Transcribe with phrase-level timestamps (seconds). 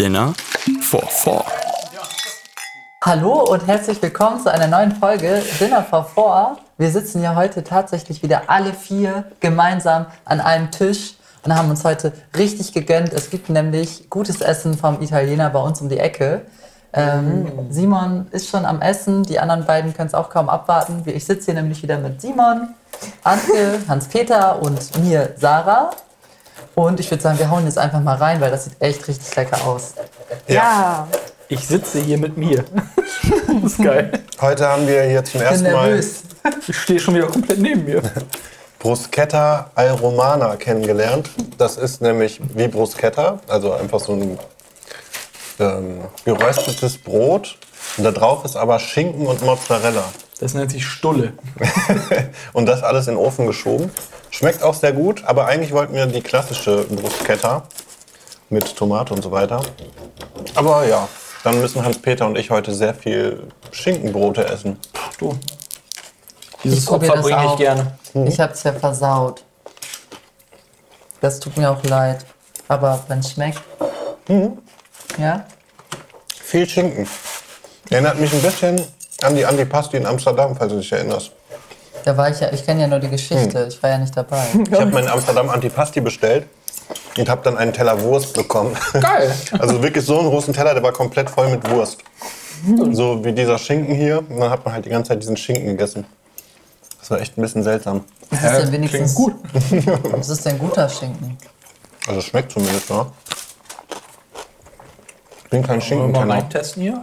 [0.00, 0.32] Dinner
[0.80, 1.44] for Four.
[3.04, 6.56] Hallo und herzlich willkommen zu einer neuen Folge Dinner for Four.
[6.78, 11.84] Wir sitzen ja heute tatsächlich wieder alle vier gemeinsam an einem Tisch und haben uns
[11.84, 13.12] heute richtig gegönnt.
[13.12, 16.46] Es gibt nämlich gutes Essen vom Italiener bei uns um die Ecke.
[16.94, 21.02] Ähm, Simon ist schon am Essen, die anderen beiden können es auch kaum abwarten.
[21.04, 22.74] Ich sitze hier nämlich wieder mit Simon,
[23.22, 25.90] Antje, Hans-Peter und mir, Sarah.
[26.74, 29.34] Und ich würde sagen, wir hauen jetzt einfach mal rein, weil das sieht echt richtig
[29.36, 29.94] lecker aus.
[30.46, 31.08] Ja.
[31.48, 32.64] Ich sitze hier mit mir.
[33.62, 34.12] Das ist geil.
[34.40, 36.22] Heute haben wir hier zum Ich bin ersten Mal nervös.
[36.68, 38.02] Ich stehe schon wieder komplett neben mir.
[38.78, 41.28] Bruschetta al Romana kennengelernt.
[41.58, 44.38] Das ist nämlich wie Bruschetta, also einfach so ein
[45.58, 47.58] ähm, geröstetes Brot.
[47.96, 50.04] Und da drauf ist aber Schinken und Mozzarella.
[50.40, 51.34] Das nennt sich Stulle.
[52.54, 53.90] Und das alles in den Ofen geschoben.
[54.30, 57.64] Schmeckt auch sehr gut, aber eigentlich wollten wir die klassische Bruschetta
[58.48, 59.62] mit Tomate und so weiter.
[60.54, 61.08] Aber ja,
[61.44, 64.78] dann müssen Hans-Peter und ich heute sehr viel Schinkenbrote essen.
[65.18, 65.38] Du.
[66.64, 67.98] Dieses Ich Opfer das bringe ich gerne.
[68.26, 69.44] Ich hab's ja versaut.
[71.20, 72.24] Das tut mir auch leid.
[72.68, 73.60] Aber wenn es schmeckt.
[75.18, 75.44] Ja?
[76.42, 77.06] Viel Schinken.
[77.90, 78.86] Erinnert mich ein bisschen
[79.22, 81.32] an die Antipasti in Amsterdam, falls du dich erinnerst.
[82.04, 83.66] Da war ich ja, ich kenne ja nur die Geschichte.
[83.68, 84.42] Ich war ja nicht dabei.
[84.70, 86.46] Ich habe mir in Amsterdam Antipasti bestellt
[87.18, 88.76] und habe dann einen Teller Wurst bekommen.
[88.98, 89.34] Geil.
[89.58, 91.98] Also wirklich so einen großen Teller, der war komplett voll mit Wurst.
[92.92, 94.18] So wie dieser Schinken hier.
[94.18, 96.06] Und dann hat man halt die ganze Zeit diesen Schinken gegessen.
[97.00, 98.04] Das war echt ein bisschen seltsam.
[98.30, 100.12] Das ist denn wenigstens Klingt gut.
[100.12, 101.36] Das ist denn guter Schinken.
[102.06, 103.06] Also schmeckt zumindest, ne?
[105.44, 106.34] Ich bin kein Wollen wir mal Schinkenkenner.
[106.34, 107.02] Mike testen hier?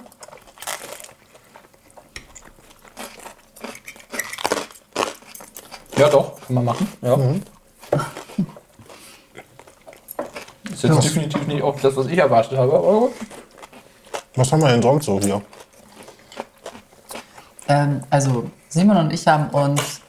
[5.98, 6.88] Ja, doch, kann man machen.
[7.02, 7.17] Ja.
[10.72, 13.12] Ist jetzt definitiv nicht auch das, was ich erwartet habe, aber gut.
[14.36, 15.42] Was haben wir denn sonst so hier?
[17.68, 20.02] Ähm, also, Simon und ich haben uns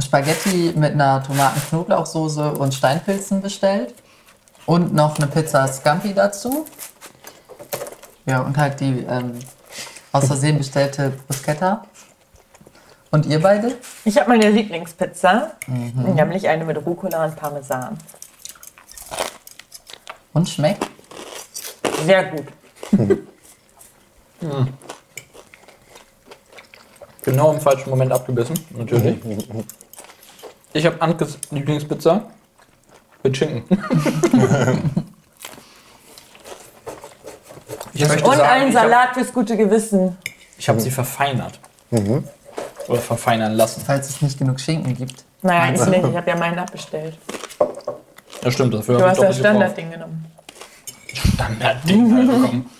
[0.00, 3.94] Spaghetti mit einer Tomaten-Knoblauchsoße und Steinpilzen bestellt.
[4.66, 6.66] Und noch eine Pizza Scampi dazu.
[8.26, 9.38] Ja, und halt die ähm,
[10.12, 11.84] aus Versehen bestellte Bruschetta.
[13.10, 13.76] Und ihr beide?
[14.04, 17.98] Ich habe meine Lieblingspizza, nämlich eine mit Rucola und Parmesan.
[20.32, 20.86] Und schmeckt?
[22.06, 22.46] Sehr gut.
[27.22, 29.18] Genau im falschen Moment abgebissen, natürlich.
[30.72, 32.22] Ich habe Ankes Lieblingspizza
[33.22, 33.64] mit Schinken.
[37.92, 40.16] ich möchte Und sagen, einen ich hab- Salat fürs gute Gewissen.
[40.56, 41.58] Ich habe sie verfeinert.
[42.90, 43.82] Oder verfeinern lassen.
[43.86, 45.24] Falls es nicht genug Schinken gibt.
[45.42, 46.04] Naja, ich nicht.
[46.04, 47.16] Ich habe ja meinen abbestellt.
[48.42, 49.38] Ja, stimmt, dafür Du habe hast ich das.
[49.38, 50.26] Standardding genommen.
[51.12, 52.70] Standardding halt bekommen.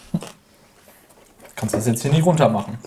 [1.55, 2.79] Kannst das jetzt hier nicht runter machen.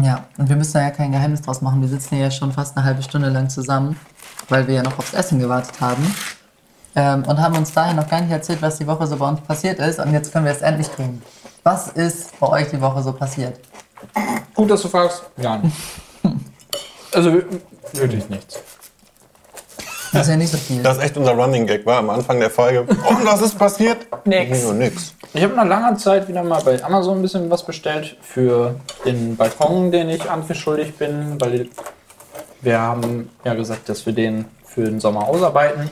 [0.00, 1.80] Ja, und wir müssen da ja kein Geheimnis draus machen.
[1.80, 3.98] Wir sitzen hier ja schon fast eine halbe Stunde lang zusammen,
[4.48, 6.14] weil wir ja noch aufs Essen gewartet haben.
[6.94, 9.40] Ähm, und haben uns daher noch gar nicht erzählt, was die Woche so bei uns
[9.40, 9.98] passiert ist.
[9.98, 11.22] Und jetzt können wir es endlich tun.
[11.62, 13.60] Was ist bei euch die Woche so passiert?
[14.54, 15.22] Gut, dass du fragst.
[15.36, 15.48] Nicht.
[17.12, 17.44] Also wir-
[17.92, 18.60] wirklich nichts.
[20.12, 20.82] Das ist ja nicht so viel.
[20.82, 22.82] Das ist echt unser Running Gag, war am Anfang der Folge.
[22.82, 24.06] Und was ist passiert?
[24.24, 24.62] Nix.
[24.64, 25.14] Nur nix.
[25.32, 28.74] Ich habe nach langer Zeit wieder mal bei Amazon ein bisschen was bestellt für
[29.04, 31.68] den Balkon, den ich Anke schuldig bin, weil
[32.60, 35.88] wir haben ja gesagt, dass wir den für den Sommer ausarbeiten.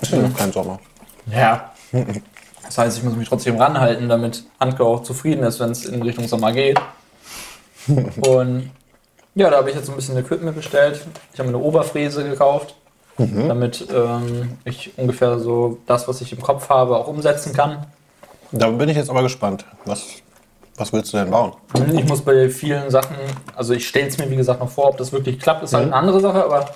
[0.00, 0.78] Ist ja noch kein Sommer.
[1.26, 1.72] Ja.
[2.64, 6.00] Das heißt, ich muss mich trotzdem ranhalten, damit Anke auch zufrieden ist, wenn es in
[6.02, 6.80] Richtung Sommer geht.
[8.26, 8.70] Und
[9.34, 11.00] ja, da habe ich jetzt ein bisschen Equipment bestellt.
[11.32, 12.74] Ich habe mir eine Oberfräse gekauft,
[13.16, 17.86] damit ähm, ich ungefähr so das, was ich im Kopf habe, auch umsetzen kann.
[18.50, 19.64] Da bin ich jetzt aber gespannt.
[19.86, 20.06] Was,
[20.76, 21.52] was willst du denn bauen?
[21.94, 23.16] Ich muss bei vielen Sachen,
[23.56, 25.86] also ich stelle es mir wie gesagt noch vor, ob das wirklich klappt, ist halt
[25.86, 26.66] eine andere Sache, aber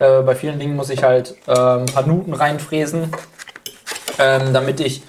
[0.00, 3.12] äh, bei vielen Dingen muss ich halt ähm, ein paar Nuten reinfräsen,
[4.18, 5.02] ähm, damit ich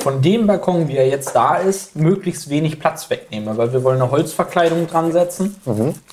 [0.00, 4.00] von dem Balkon, wie er jetzt da ist, möglichst wenig Platz wegnehme, weil wir wollen
[4.00, 5.56] eine Holzverkleidung dran setzen.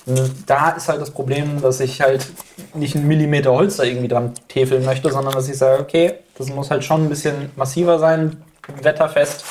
[0.06, 2.26] Und da ist halt das Problem, dass ich halt
[2.74, 6.48] nicht einen Millimeter Holz da irgendwie dran täfeln möchte, sondern dass ich sage, okay, das
[6.48, 8.42] muss halt schon ein bisschen massiver sein,
[8.82, 9.44] wetterfest.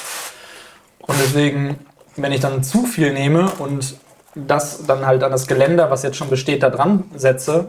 [0.99, 1.77] Und deswegen,
[2.15, 3.95] wenn ich dann zu viel nehme und
[4.35, 7.65] das dann halt an das Geländer, was jetzt schon besteht, da dran setze,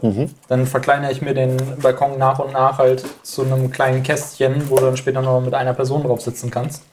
[0.47, 4.77] dann verkleinere ich mir den Balkon nach und nach halt zu einem kleinen Kästchen, wo
[4.77, 6.83] du dann später noch mit einer Person drauf sitzen kannst.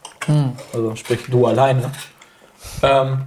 [0.74, 1.90] Also sprich du alleine.
[2.82, 3.22] Ähm,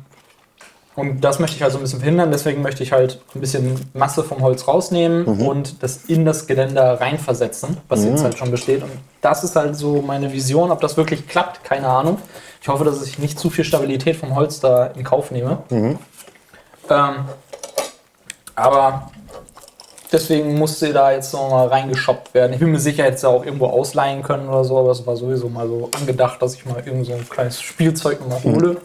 [0.95, 2.30] und das möchte ich halt so ein bisschen verhindern.
[2.30, 7.01] Deswegen möchte ich halt ein bisschen Masse vom Holz rausnehmen und das in das Geländer
[7.01, 8.84] reinversetzen, was jetzt halt schon besteht.
[8.84, 8.92] Und
[9.22, 10.69] das ist halt so meine Vision.
[10.69, 12.19] Ob das wirklich klappt, keine Ahnung.
[12.62, 15.63] Ich hoffe, dass ich nicht zu viel Stabilität vom Holz da in Kauf nehme.
[16.89, 17.25] Ähm,
[18.56, 19.12] aber
[20.12, 22.53] deswegen musste da jetzt noch mal reingeschoppt werden.
[22.53, 25.15] Ich bin mir sicher, hätte es auch irgendwo ausleihen können oder so, aber es war
[25.15, 28.77] sowieso mal so angedacht, dass ich mal irgend so ein kleines Spielzeug noch mal hole.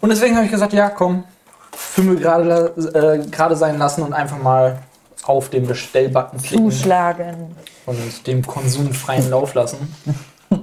[0.00, 1.24] Und deswegen habe ich gesagt, ja, komm,
[1.72, 4.78] Fümmel gerade äh, gerade sein lassen und einfach mal
[5.24, 7.56] auf den Bestellbutton klicken Zuschlagen.
[7.86, 9.94] und dem konsumfreien Lauf lassen.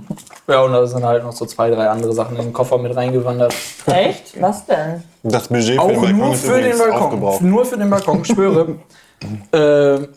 [0.48, 2.96] Ja, und da sind halt noch so zwei, drei andere Sachen in den Koffer mit
[2.96, 3.54] reingewandert.
[3.88, 4.40] Echt?
[4.40, 5.04] Was denn?
[5.24, 7.02] Das Budget für Auch den Balkon nur für den Balkon.
[7.02, 7.42] aufgebraucht.
[7.42, 8.76] Nur für den Balkon, ich schwöre.
[9.52, 10.08] äh,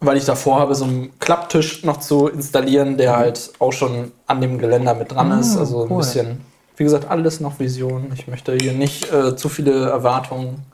[0.00, 4.40] weil ich davor habe, so einen Klapptisch noch zu installieren, der halt auch schon an
[4.40, 5.56] dem Geländer mit dran ist.
[5.56, 5.98] Also ein cool.
[5.98, 6.40] bisschen,
[6.76, 8.10] wie gesagt, alles noch Vision.
[8.12, 10.64] Ich möchte hier nicht äh, zu viele Erwartungen.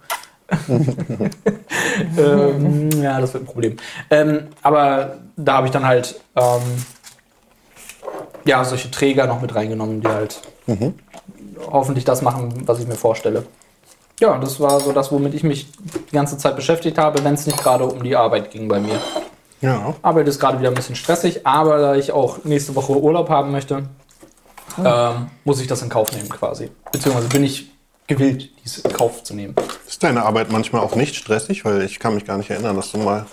[2.18, 3.76] ähm, ja, das wird ein Problem.
[4.10, 6.62] Ähm, aber da habe ich dann halt ähm,
[8.44, 10.40] ja, solche Träger noch mit reingenommen, die halt
[11.70, 13.44] hoffentlich das machen, was ich mir vorstelle.
[14.20, 15.68] Ja, das war so das, womit ich mich
[16.10, 19.00] die ganze Zeit beschäftigt habe, wenn es nicht gerade um die Arbeit ging bei mir.
[19.60, 19.94] Ja.
[20.02, 23.52] Arbeit ist gerade wieder ein bisschen stressig, aber da ich auch nächste Woche Urlaub haben
[23.52, 23.84] möchte,
[24.84, 26.70] ähm, muss ich das in Kauf nehmen quasi.
[26.90, 27.70] Beziehungsweise bin ich
[28.06, 29.54] gewillt, dies in Kauf zu nehmen.
[29.86, 31.64] Ist deine Arbeit manchmal auch nicht stressig?
[31.64, 33.26] Weil ich kann mich gar nicht erinnern, dass du mal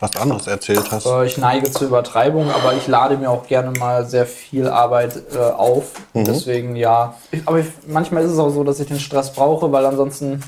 [0.00, 1.06] was anderes erzählt hast.
[1.06, 5.16] Äh, Ich neige zur Übertreibung, aber ich lade mir auch gerne mal sehr viel Arbeit
[5.34, 5.92] äh, auf.
[6.14, 7.14] Deswegen ja.
[7.30, 10.42] Ich, aber ich, manchmal ist es auch so, dass ich den Stress brauche, weil ansonsten,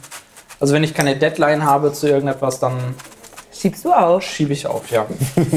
[0.61, 2.95] also wenn ich keine Deadline habe zu irgendetwas, dann
[3.53, 4.23] Schiebst du auf?
[4.23, 5.05] schiebe ich auf, ja.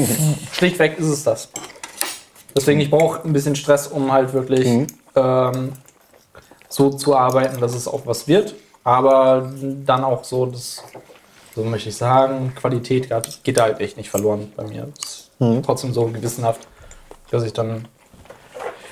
[0.52, 1.50] Schlichtweg ist es das.
[2.56, 5.72] Deswegen, ich brauche ein bisschen Stress, um halt wirklich ähm,
[6.68, 8.54] so zu arbeiten, dass es auch was wird.
[8.84, 9.52] Aber
[9.84, 10.82] dann auch so, dass,
[11.54, 13.10] so möchte ich sagen, Qualität
[13.42, 14.88] geht- da halt echt nicht verloren bei mir.
[14.98, 15.30] Ist
[15.64, 16.60] trotzdem so gewissenhaft,
[17.30, 17.86] dass ich dann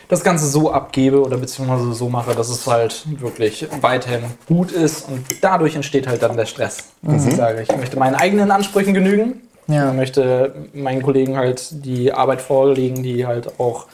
[0.09, 5.09] das Ganze so abgebe oder beziehungsweise so mache, dass es halt wirklich weiterhin gut ist
[5.09, 6.79] und dadurch entsteht halt dann der Stress.
[7.03, 9.43] Dass ich sage, ich möchte meinen eigenen Ansprüchen genügen.
[9.69, 9.91] Ja.
[9.91, 13.87] Ich möchte meinen Kollegen halt die Arbeit vorlegen, die halt auch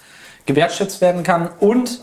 [0.46, 2.00] gewertschätzt werden kann und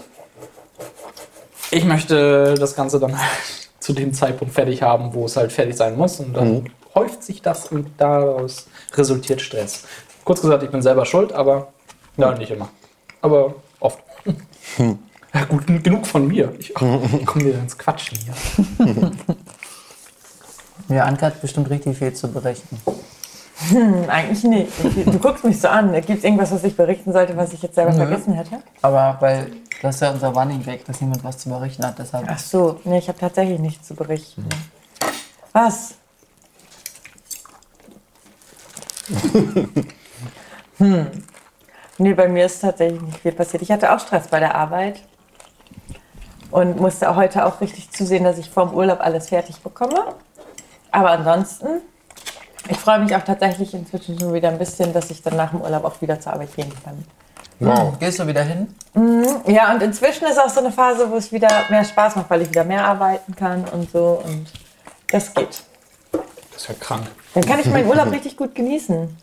[1.72, 5.76] ich möchte das Ganze dann halt zu dem Zeitpunkt fertig haben, wo es halt fertig
[5.76, 9.84] sein muss und dann häuft sich das und daraus resultiert Stress.
[10.24, 11.68] Kurz gesagt, ich bin selber schuld, aber
[12.16, 12.70] ja, nicht immer.
[13.22, 14.00] Aber oft.
[15.34, 16.54] Ja, gut, genug von mir.
[16.60, 16.70] Ich,
[17.20, 18.34] ich komme wieder ins Quatschen hier.
[20.90, 22.78] Ja, Anke hat bestimmt richtig viel zu berichten.
[23.70, 24.72] Hm, eigentlich nicht.
[24.84, 25.94] Ich- Du guckst mich so an.
[25.94, 28.60] Gibt es irgendwas, was ich berichten sollte, was ich jetzt selber vergessen hätte?
[28.82, 29.48] Aber weil
[29.84, 32.00] das ist ja unser Running Gag, dass jemand was zu berichten hat.
[32.00, 34.48] Deshalb Ach so, nee, ich habe tatsächlich nichts zu berichten.
[35.52, 35.96] Was?
[40.78, 41.12] hm.
[41.98, 43.62] Nee, bei mir ist tatsächlich nicht viel passiert.
[43.62, 45.02] Ich hatte auch Stress bei der Arbeit
[46.50, 50.16] und musste heute auch richtig zusehen, dass ich vorm Urlaub alles fertig bekomme.
[50.92, 51.82] Aber ansonsten,
[52.70, 55.60] ich freue mich auch tatsächlich inzwischen schon wieder ein bisschen, dass ich dann nach dem
[55.60, 57.04] Urlaub auch wieder zur Arbeit gehen kann.
[57.60, 57.98] Wow.
[58.00, 58.68] Gehst du wieder hin?
[59.48, 62.42] Ja, und inzwischen ist auch so eine Phase, wo es wieder mehr Spaß macht, weil
[62.44, 64.22] ich wieder mehr arbeiten kann und so.
[64.24, 64.46] Und
[65.12, 65.64] das geht.
[66.12, 67.08] Das ist ja krank.
[67.34, 69.18] Dann kann ich meinen Urlaub richtig gut genießen.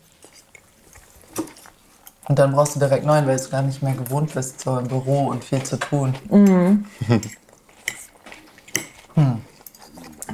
[2.27, 4.87] Und dann brauchst du direkt neuen, weil du gar nicht mehr gewohnt bist, so im
[4.87, 6.15] Büro und viel zu tun.
[6.29, 6.85] Hm.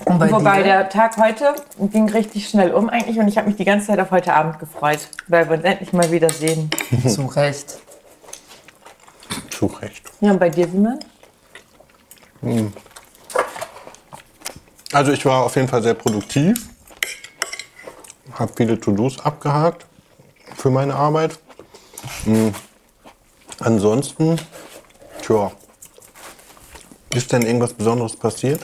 [0.06, 0.64] Und bei Wobei dir?
[0.64, 4.00] der Tag heute ging richtig schnell um eigentlich und ich habe mich die ganze Zeit
[4.00, 6.70] auf heute Abend gefreut, weil wir uns endlich mal wieder sehen.
[7.08, 7.80] Zu Recht.
[9.58, 10.04] Zu Recht.
[10.22, 11.00] Ja, und bei dir, Simon?
[14.94, 16.70] Also ich war auf jeden Fall sehr produktiv.
[18.34, 19.88] Habe viele To-Dos abgehakt
[20.56, 21.40] für meine Arbeit.
[22.26, 22.54] Hm.
[23.60, 24.40] Ansonsten,
[25.24, 25.52] tja,
[27.16, 28.62] ist denn irgendwas Besonderes passiert,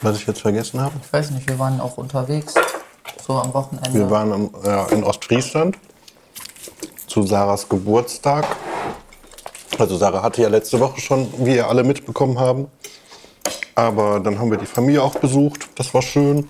[0.00, 0.94] was ich jetzt vergessen habe?
[1.04, 2.54] Ich weiß nicht, wir waren auch unterwegs.
[3.26, 3.92] So am Wochenende.
[3.92, 5.76] Wir waren im, ja, in Ostfriesland
[7.06, 8.46] zu Sarahs Geburtstag.
[9.80, 12.68] Also Sarah hatte ja letzte Woche schon, wie ihr alle mitbekommen haben.
[13.74, 15.68] Aber dann haben wir die Familie auch besucht.
[15.76, 16.48] Das war schön.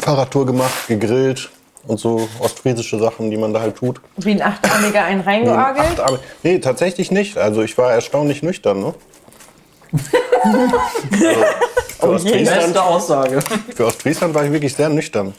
[0.00, 1.50] Fahrradtour gemacht, gegrillt
[1.86, 4.00] und so ostfriesische Sachen, die man da halt tut.
[4.16, 6.00] Wie ein Achtarmiger einen reingeorgelt?
[6.00, 7.38] Abend- nee, tatsächlich nicht.
[7.38, 8.80] Also ich war erstaunlich nüchtern.
[8.80, 8.94] Ne?
[10.42, 10.58] also,
[12.00, 13.40] für, Ostfriesland, Beste Aussage.
[13.74, 15.32] für Ostfriesland war ich wirklich sehr nüchtern.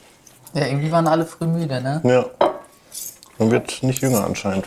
[0.53, 2.01] Ja, irgendwie waren alle früh müde, ne?
[2.05, 2.25] Ja.
[3.37, 4.65] Man wird nicht jünger anscheinend.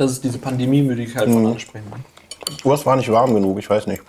[0.00, 1.92] Das ist diese Pandemiemüdigkeit von ansprechen.
[2.64, 4.02] Es war nicht warm genug, ich weiß nicht.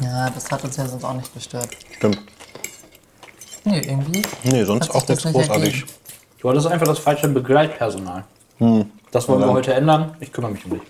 [0.00, 1.68] Ja, das hat uns ja sonst auch nicht gestört.
[1.94, 2.22] Stimmt.
[3.64, 4.22] Nee, irgendwie.
[4.42, 5.84] Nee, sonst auch nichts nicht großartig.
[6.38, 8.24] Du hattest einfach das falsche Begleitpersonal.
[9.10, 10.16] Das wollen wir heute ändern.
[10.20, 10.82] Ich kümmere mich um dich.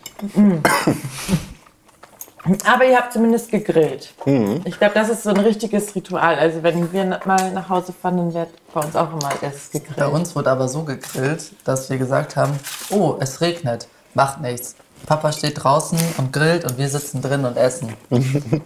[2.65, 4.13] Aber ihr habt zumindest gegrillt.
[4.27, 4.61] Mhm.
[4.65, 6.37] Ich glaube, das ist so ein richtiges Ritual.
[6.37, 9.97] Also wenn wir mal nach Hause fahren, dann wird bei uns auch immer erst gegrillt.
[9.97, 12.59] Bei uns wurde aber so gegrillt, dass wir gesagt haben,
[12.91, 14.77] oh, es regnet, macht nichts.
[15.07, 17.95] Papa steht draußen und grillt und wir sitzen drin und essen.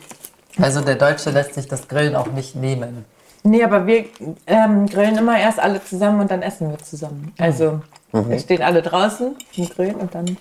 [0.60, 3.04] Also der Deutsche lässt sich das Grillen auch nicht nehmen.
[3.44, 4.06] Nee, aber wir
[4.46, 7.32] ähm, grillen immer erst alle zusammen und dann essen wir zusammen.
[7.38, 7.80] Also
[8.10, 10.36] wir stehen alle draußen und grillen und dann.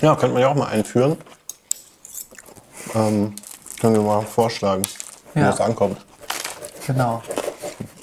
[0.00, 1.18] Ja, könnte man ja auch mal einführen.
[2.94, 3.34] Ähm,
[3.80, 4.82] können wir mal vorschlagen,
[5.34, 5.50] wie Ja.
[5.50, 5.98] das ankommt.
[6.86, 7.22] Genau.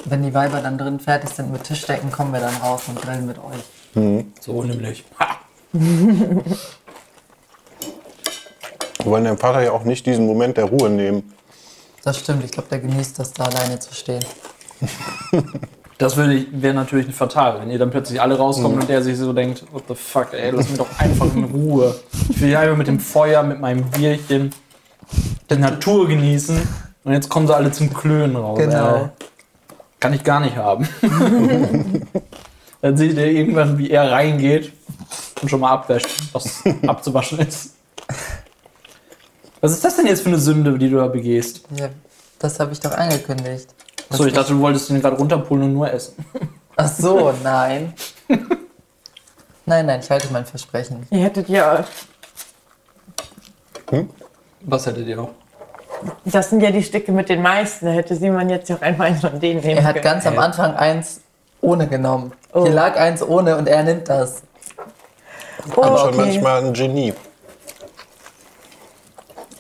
[0.06, 3.26] Wenn die Weiber dann drin fertig sind mit Tischdecken, kommen wir dann raus und grillen
[3.26, 3.64] mit euch.
[4.42, 5.04] So nämlich.
[9.06, 11.32] Wir wollen dem Vater ja auch nicht diesen Moment der Ruhe nehmen.
[12.04, 14.26] Das stimmt, ich glaube, der genießt das, da alleine zu stehen.
[15.98, 19.32] Das wäre wär natürlich fatal, wenn ihr dann plötzlich alle rauskommt und der sich so
[19.32, 21.96] denkt, what the fuck, ey, lass mich doch einfach in Ruhe.
[22.30, 24.54] Ich will hier einfach mit dem Feuer, mit meinem Bierchen
[25.50, 26.68] die Natur genießen
[27.04, 28.58] und jetzt kommen sie alle zum Klönen raus.
[28.58, 28.96] Genau.
[28.96, 29.10] Ey.
[30.00, 30.88] Kann ich gar nicht haben.
[32.82, 34.74] dann seht ihr irgendwann, wie er reingeht
[35.42, 37.76] und schon mal abwäscht, was abzuwaschen ist.
[39.62, 41.64] Was ist das denn jetzt für eine Sünde, die du da begehst?
[41.76, 41.90] Ja,
[42.40, 43.74] das habe ich doch angekündigt.
[44.10, 46.14] Achso, ich dachte, du wolltest ihn gerade runterpulen und nur essen.
[46.76, 47.94] Ach so, nein.
[49.66, 51.08] Nein, nein, ich halte mein Versprechen.
[51.10, 51.86] Ihr hättet ja.
[54.68, 55.30] Was hättet ihr noch?
[56.26, 57.86] Das sind ja die Stücke mit den meisten.
[57.86, 60.04] Da hätte Simon jetzt ja auch einfach eins von denen nehmen Er hat können.
[60.04, 61.22] ganz am Anfang eins
[61.62, 62.32] ohne genommen.
[62.54, 62.64] Oh.
[62.64, 64.42] Hier lag eins ohne und er nimmt das.
[65.76, 66.18] oh, Aber schon okay.
[66.18, 67.14] manchmal ein Genie.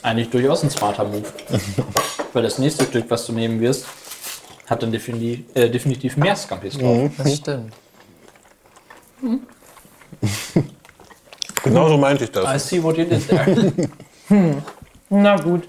[0.02, 1.24] Eigentlich durchaus ein smarter Move.
[2.34, 3.86] Weil das nächste Stück, was du nehmen wirst,
[4.68, 7.10] hat dann definitiv, äh, definitiv mehr Scampis drauf.
[7.18, 7.74] Das stimmt.
[11.64, 12.68] Genauso meinte ich I das.
[12.68, 13.74] see what you did there.
[15.24, 15.64] Na gut.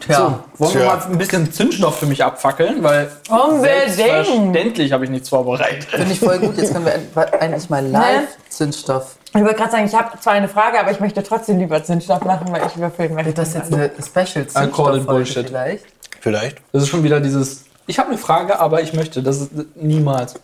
[0.00, 0.96] Tja, Wollen wir Tja.
[0.96, 2.82] mal ein bisschen Zündstoff für mich abfackeln?
[2.82, 3.92] Weil Unbedingt.
[3.94, 5.84] selbstverständlich habe ich nichts vorbereitet.
[5.84, 6.56] finde ich voll gut.
[6.58, 7.08] Jetzt können wir end-
[7.40, 9.16] endlich mal live Zündstoff.
[9.34, 12.22] Ich wollte gerade sagen, ich habe zwar eine Frage, aber ich möchte trotzdem lieber Zündstoff
[12.24, 13.28] machen, weil ich überfüllen möchte.
[13.28, 15.46] Wird das jetzt eine Special Zündstoff Bullshit.
[15.48, 15.84] vielleicht?
[16.20, 16.58] Vielleicht.
[16.72, 17.64] Das ist schon wieder dieses.
[17.86, 19.22] Ich habe eine Frage, aber ich möchte.
[19.22, 20.34] Das ist niemals.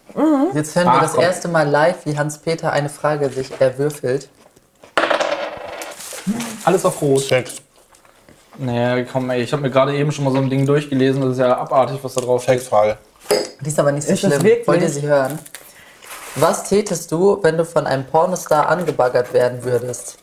[0.55, 1.23] Jetzt hören wir Ach, das komm.
[1.23, 4.29] erste Mal live, wie Hans-Peter eine Frage sich erwürfelt.
[6.65, 7.23] Alles auf Rot.
[7.23, 7.57] Sex.
[8.59, 11.23] Naja, komm, ey, ich habe mir gerade eben schon mal so ein Ding durchgelesen.
[11.23, 12.59] Das ist ja abartig, was da drauf steht.
[12.61, 12.99] Sexfrage.
[13.63, 14.43] Die ist aber nicht so Ist schlimm.
[14.43, 14.69] wirklich?
[14.69, 15.39] Wollt ihr sie hören?
[16.37, 20.19] Was tätest du, wenn du von einem Pornostar angebaggert werden würdest?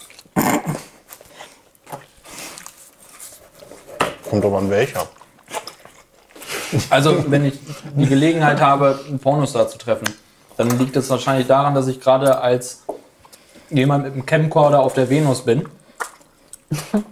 [4.30, 5.08] Kommt doch an welcher.
[6.90, 7.60] Also, wenn ich
[7.96, 10.08] die Gelegenheit habe, einen Pornostar zu treffen,
[10.58, 12.84] dann liegt es wahrscheinlich daran, dass ich gerade als
[13.70, 15.68] jemand mit einem Camcorder auf der Venus bin.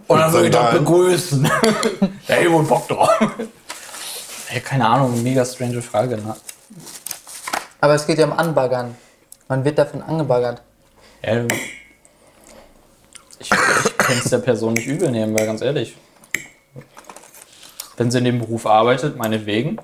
[0.08, 1.50] Und dann würde ich doch begrüßen.
[2.28, 3.10] hey, wohl Bock drauf.
[4.54, 6.18] Ja, keine Ahnung, mega strange Frage.
[6.18, 6.36] Ne?
[7.80, 8.96] Aber es geht ja um Anbaggern.
[9.48, 10.62] Man wird davon angebaggert.
[11.24, 11.46] Ja,
[13.40, 15.96] ich ich kann es der Person nicht übel nehmen, weil ganz ehrlich,
[17.98, 19.78] wenn sie in dem Beruf arbeitet, meinetwegen.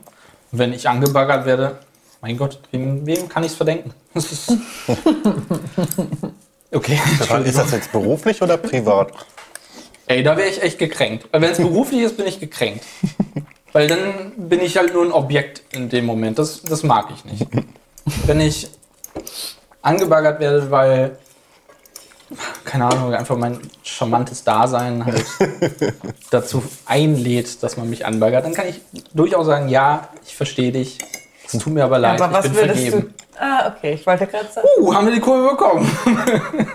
[0.51, 1.79] Und wenn ich angebaggert werde,
[2.21, 3.93] mein Gott, wem, wem kann ich es verdenken?
[6.73, 6.99] Okay.
[7.43, 9.11] Ist das jetzt beruflich oder privat?
[10.07, 11.27] Ey, da wäre ich echt gekränkt.
[11.31, 12.85] Weil wenn es beruflich ist, bin ich gekränkt.
[13.73, 16.39] Weil dann bin ich halt nur ein Objekt in dem Moment.
[16.39, 17.47] Das, das mag ich nicht.
[18.25, 18.69] Wenn ich
[19.81, 21.17] angebaggert werde, weil,
[22.65, 25.25] keine Ahnung, einfach mein charmantes Dasein halt
[26.29, 28.81] dazu einlädt, dass man mich anbaggert, dann kann ich
[29.13, 30.97] durchaus sagen, ja, ich verstehe dich.
[31.45, 33.01] Es tut mir aber leid, aber was ich bin vergeben.
[33.01, 33.43] du.
[33.43, 34.67] Ah, okay, ich wollte gerade sagen.
[34.79, 35.89] Uh, haben wir die Kurve bekommen.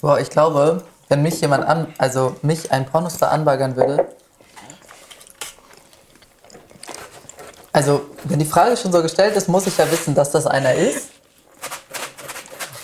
[0.00, 4.06] Boah, ich glaube, wenn mich jemand an, also mich ein Pornostar anbaggern würde.
[7.72, 10.74] Also, wenn die Frage schon so gestellt ist, muss ich ja wissen, dass das einer
[10.74, 11.08] ist.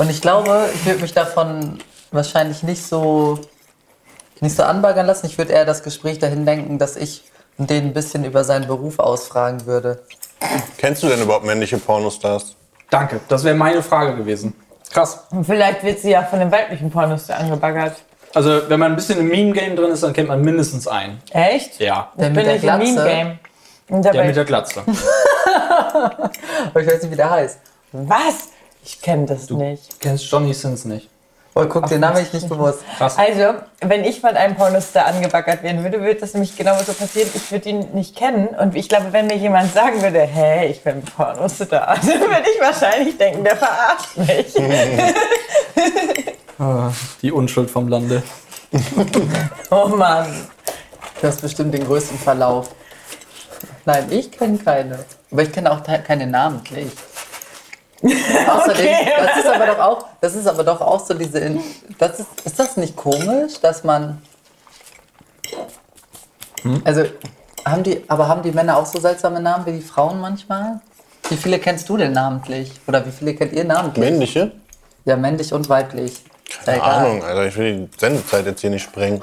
[0.03, 1.79] Und ich glaube, ich würde mich davon
[2.11, 3.39] wahrscheinlich nicht so,
[4.41, 5.27] nicht so anbaggern lassen.
[5.27, 7.23] Ich würde eher das Gespräch dahin lenken, dass ich
[7.57, 10.03] den ein bisschen über seinen Beruf ausfragen würde.
[10.77, 12.57] Kennst du denn überhaupt männliche Pornostars?
[12.91, 14.55] Danke, das wäre meine Frage gewesen.
[14.91, 15.21] Krass.
[15.31, 17.97] Und vielleicht wird sie ja von dem weiblichen Pornostar angebaggert.
[18.35, 21.23] Also, wenn man ein bisschen im Meme-Game drin ist, dann kennt man mindestens einen.
[21.31, 21.79] Echt?
[21.79, 22.11] Ja.
[22.19, 23.05] Der Ich mit bin der nicht im Glatze.
[23.05, 23.39] Meme-Game.
[23.89, 24.83] Der dabei, mit der Glatze.
[26.67, 27.59] Aber ich weiß nicht, wie der heißt.
[27.93, 28.49] was?
[28.85, 30.01] Ich kenne das Du nicht.
[30.01, 31.09] kennst Johnny Sins nicht.
[31.55, 32.79] Oh, guck, den Namen ich nicht bewusst.
[32.97, 33.19] Krass.
[33.19, 37.29] Also, wenn ich von einem Pornostar angebaggert werden würde, würde das nämlich genau so passieren.
[37.35, 38.49] Ich würde ihn nicht kennen.
[38.49, 42.61] Und ich glaube, wenn mir jemand sagen würde, hä, ich bin Pornostar, dann würde ich
[42.61, 44.55] wahrscheinlich denken, der verarscht mich.
[47.23, 48.23] Die Unschuld vom Lande.
[49.71, 50.49] Oh Mann.
[51.21, 52.71] Du hast bestimmt den größten Verlauf.
[53.85, 54.99] Nein, ich kenne keine.
[55.31, 56.91] Aber ich kenne auch keine namentlich.
[58.49, 59.13] Außerdem, Okay.
[59.19, 61.61] das ist aber doch auch, das ist aber doch auch so diese, In-
[61.99, 64.21] das ist, ist das nicht komisch, dass man,
[66.85, 67.05] also
[67.65, 70.81] haben die, aber haben die Männer auch so seltsame Namen wie die Frauen manchmal?
[71.29, 72.73] Wie viele kennst du denn namentlich?
[72.89, 74.05] Oder wie viele kennt ihr namentlich?
[74.11, 74.51] Männliche?
[75.05, 76.23] Ja, männlich und weiblich.
[76.51, 77.07] Ja Keine egal.
[77.07, 77.47] Ahnung, Alter.
[77.47, 79.21] Ich will die Sendezeit jetzt hier nicht sprengen.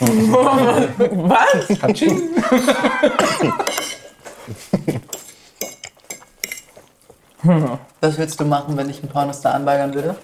[0.00, 1.68] Was?
[8.02, 10.16] Was willst du machen, wenn ich einen Pornostar anweigern würde?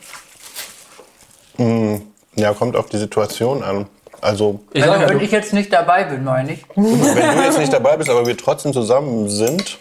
[2.35, 3.87] Ja, kommt auf die Situation an.
[4.21, 6.65] Also, Ich Also, wenn ich jetzt nicht dabei bin, meine ich.
[6.75, 9.79] wenn du jetzt nicht dabei bist, aber wir trotzdem zusammen sind,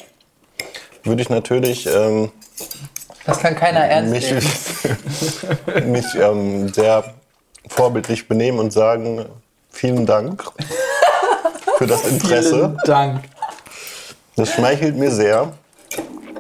[1.04, 2.32] würde ich natürlich ähm,
[3.26, 5.92] Das kann keiner ernst mich, nehmen.
[5.92, 7.04] mich ähm, sehr
[7.68, 9.26] vorbildlich benehmen und sagen,
[9.72, 10.44] vielen Dank
[11.80, 12.60] für das Interesse.
[12.60, 13.24] vielen Dank.
[14.36, 15.52] Das schmeichelt mir sehr.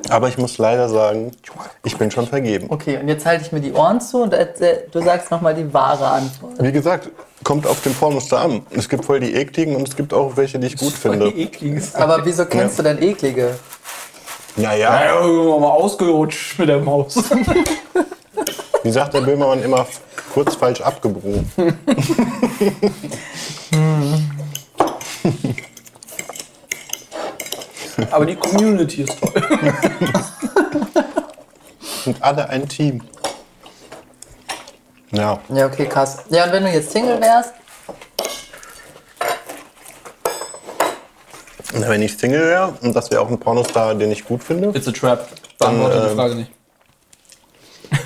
[0.09, 1.31] Aber ich muss leider sagen,
[1.83, 2.67] ich bin schon vergeben.
[2.69, 6.07] Okay, und jetzt halte ich mir die Ohren zu und du sagst nochmal die wahre
[6.07, 6.53] Antwort.
[6.59, 7.09] Wie gesagt,
[7.43, 8.61] kommt auf den Pornoster an.
[8.71, 11.33] Es gibt voll die ekligen und es gibt auch welche, die ich gut finde.
[11.93, 13.55] Aber wieso kennst du denn eklige?
[14.55, 17.15] Naja, Ja, irgendwann mal ausgerutscht mit der Maus.
[18.83, 19.85] wie sagt der Böhmermann immer,
[20.33, 21.51] kurz falsch abgebogen.
[28.11, 29.33] Aber die Community ist toll.
[32.05, 33.01] Und alle ein Team.
[35.11, 36.17] Ja, Ja, okay, krass.
[36.29, 37.53] Ja, und wenn du jetzt Single wärst,
[41.73, 44.69] Na, wenn ich Single wäre und das wäre auch ein Pornostar, den ich gut finde,
[44.69, 45.27] It's a trap.
[45.59, 46.51] Beantworte Dann, die ähm, Frage nicht.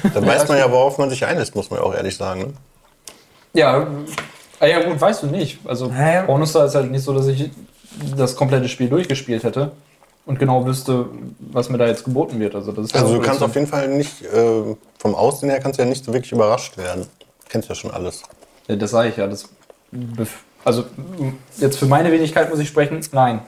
[0.13, 2.41] dann weiß man ja, worauf man sich einlässt, muss man ja auch ehrlich sagen.
[2.41, 2.53] Ne?
[3.53, 3.87] Ja,
[4.59, 5.59] ah ja gut, weißt du nicht.
[5.65, 5.91] Also.
[6.25, 7.49] Pornostar ist halt nicht so, dass ich
[8.15, 9.71] das komplette Spiel durchgespielt hätte
[10.25, 11.07] und genau wüsste,
[11.39, 12.55] was mir da jetzt geboten wird.
[12.55, 15.79] Also, das ist Also du kannst auf jeden Fall nicht, äh, vom Aussehen her kannst
[15.79, 17.03] du ja nicht so wirklich überrascht werden.
[17.19, 18.23] Du kennst ja schon alles.
[18.67, 19.27] Ja, das sage ich ja.
[19.27, 19.49] Das
[20.63, 20.85] also
[21.57, 23.01] jetzt für meine Wenigkeit muss ich sprechen.
[23.11, 23.41] Nein.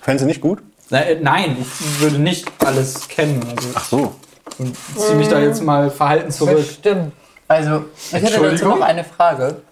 [0.00, 0.60] Fändest du nicht gut?
[0.88, 3.42] Na, äh, Nein, ich würde nicht alles kennen.
[3.54, 4.14] Also Ach so.
[4.58, 6.56] ich ziehe mich da jetzt mal verhalten zurück.
[6.56, 7.12] Bestimmt.
[7.46, 9.62] also ich hätte dazu noch eine Frage.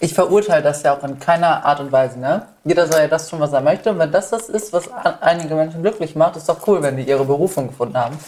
[0.00, 2.46] Ich verurteile das ja auch in keiner Art und Weise, ne?
[2.64, 3.90] Jeder soll ja das tun, was er möchte.
[3.90, 4.84] Und wenn das das ist, was
[5.20, 8.18] einige Menschen glücklich macht, ist doch cool, wenn die ihre Berufung gefunden haben.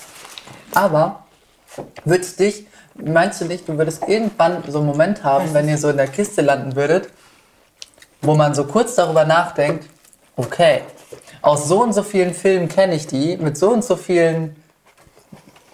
[0.75, 1.25] Aber
[2.05, 5.88] würdest dich, meinst du nicht, du würdest irgendwann so einen Moment haben, wenn ihr so
[5.88, 7.11] in der Kiste landen würdet,
[8.23, 9.88] wo man so kurz darüber nachdenkt,
[10.37, 10.83] okay,
[11.43, 14.57] aus so und so vielen Filmen kenne ich die, mit so und so vielen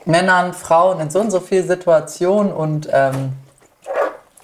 [0.04, 3.32] Männern, Frauen, in so und so vielen Situationen und ähm,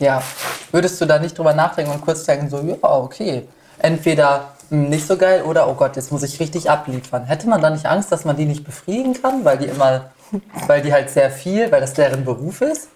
[0.03, 0.23] ja,
[0.71, 5.07] würdest du da nicht drüber nachdenken und kurz denken, so, ja, okay, entweder hm, nicht
[5.07, 7.25] so geil oder, oh Gott, jetzt muss ich richtig abliefern.
[7.25, 10.11] Hätte man da nicht Angst, dass man die nicht befriedigen kann, weil die immer,
[10.67, 12.89] weil die halt sehr viel, weil das deren Beruf ist?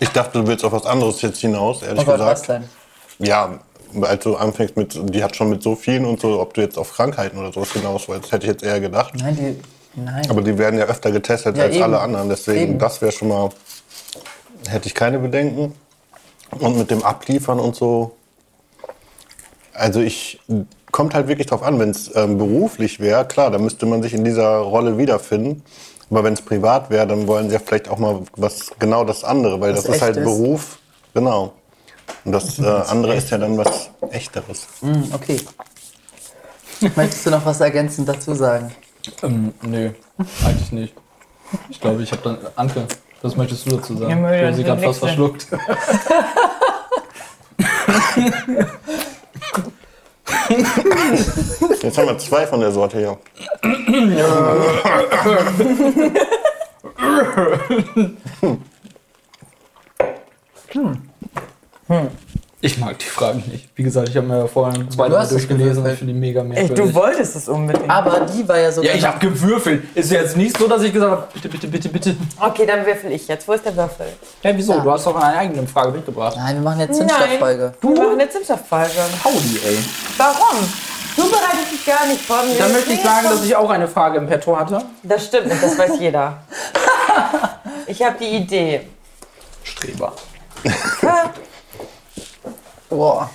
[0.00, 2.64] Ich dachte, du willst auf was anderes jetzt hinaus, ehrlich Oh Gott, was gesagt.
[3.18, 3.26] denn?
[3.26, 3.58] Ja,
[4.02, 6.76] als du anfängst mit, die hat schon mit so vielen und so, ob du jetzt
[6.76, 9.14] auf Krankheiten oder sowas hinaus wolltest, hätte ich jetzt eher gedacht.
[9.16, 9.60] Nein, die,
[9.94, 10.28] nein.
[10.30, 11.84] Aber die werden ja öfter getestet Ja, als eben.
[11.84, 12.28] alle anderen.
[12.28, 12.78] Deswegen, Eben.
[12.78, 13.50] das wäre schon mal,
[14.68, 15.74] hätte ich keine Bedenken.
[16.58, 18.16] Und mit dem Abliefern und so,
[19.74, 20.40] also ich,
[20.92, 24.14] kommt halt wirklich drauf an, wenn es ähm, beruflich wäre, klar, dann müsste man sich
[24.14, 25.62] in dieser Rolle wiederfinden.
[26.10, 29.24] Aber wenn es privat wäre, dann wollen sie ja vielleicht auch mal was, genau das
[29.24, 30.24] andere, weil Was das ist halt Echtes.
[30.24, 30.78] Beruf,
[31.12, 31.52] genau.
[32.24, 34.66] Und das äh, andere ist ja dann was Echteres.
[34.80, 35.38] Hm, okay.
[36.96, 38.72] Möchtest du noch was ergänzend dazu sagen?
[39.22, 39.90] Ähm, nö,
[40.44, 40.94] eigentlich nicht.
[41.70, 42.38] Ich glaube, ich habe dann.
[42.56, 42.86] Anke,
[43.22, 44.22] was möchtest du dazu sagen?
[44.22, 45.46] Ja, ich habe sie gerade fast verschluckt.
[51.82, 53.18] Jetzt haben wir zwei von der Sorte hier.
[62.60, 63.68] Ich mag die Fragen nicht.
[63.76, 65.98] Wie gesagt, ich habe mir ja vorhin zwei, Du drei hast es durchgelesen und ich
[65.98, 66.76] finde die mega merkwürdig.
[66.86, 67.88] du wolltest es unbedingt.
[67.88, 68.82] Aber die war ja so.
[68.82, 69.84] ja, ich habe gewürfelt.
[69.96, 72.16] Ist jetzt nicht so, dass ich gesagt habe, bitte, bitte, bitte, bitte.
[72.40, 73.46] Okay, dann würfel ich jetzt.
[73.46, 74.06] Wo ist der Würfel?
[74.42, 74.72] Ja, wieso?
[74.72, 74.80] Ja.
[74.80, 76.34] Du hast doch eine eigene Frage mitgebracht.
[76.36, 77.74] Nein, wir machen jetzt Zündstofffolge.
[77.80, 78.92] Wir machen eine Zimtstofffolge.
[79.22, 79.78] Pauli, ey.
[80.16, 80.58] Warum?
[81.14, 82.38] Du bereitest dich gar nicht vor.
[82.58, 84.82] Dann möchte ich sagen, dass ich auch eine Frage im Petto hatte.
[85.04, 86.38] Das stimmt das weiß jeder.
[87.86, 88.80] Ich habe die Idee.
[89.62, 90.12] Streber.
[92.88, 93.30] Boah.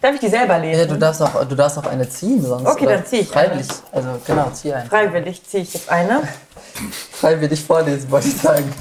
[0.00, 0.88] Darf ich die selber Ja, lesen?
[0.88, 2.66] du darfst auch, du darfst auch eine ziehen, sonst.
[2.66, 3.68] Okay, dann zieh ich Freiwillig.
[3.92, 4.88] Also genau, zieh eine.
[4.88, 6.22] Freiwillig ziehe ich jetzt eine.
[7.12, 8.72] Freiwillig vorlesen, wollte ich sagen.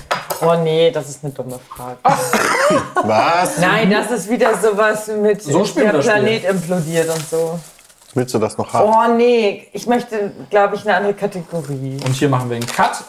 [0.43, 1.97] Oh nee, das ist eine dumme Frage.
[3.03, 3.59] Was?
[3.59, 5.89] Nein, das ist wieder sowas mit So der.
[5.91, 7.59] Planet implodiert und so.
[8.15, 8.89] Willst du das noch haben?
[8.91, 11.97] Oh nee, ich möchte, glaube ich, eine andere Kategorie.
[12.03, 13.03] Und hier machen wir einen Cut.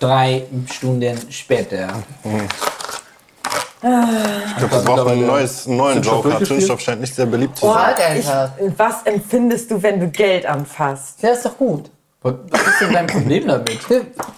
[0.00, 1.88] Drei Stunden später.
[3.82, 6.44] Ich glaube, wir brauchen ein neues, einen neuen Joker.
[6.44, 8.22] Zündstoff scheint nicht sehr beliebt zu Oh, sein.
[8.22, 11.20] Sag ich, was empfindest du, wenn du Geld anfasst?
[11.22, 11.90] Ja, ist doch gut.
[12.22, 13.80] Was ist denn dein Problem damit?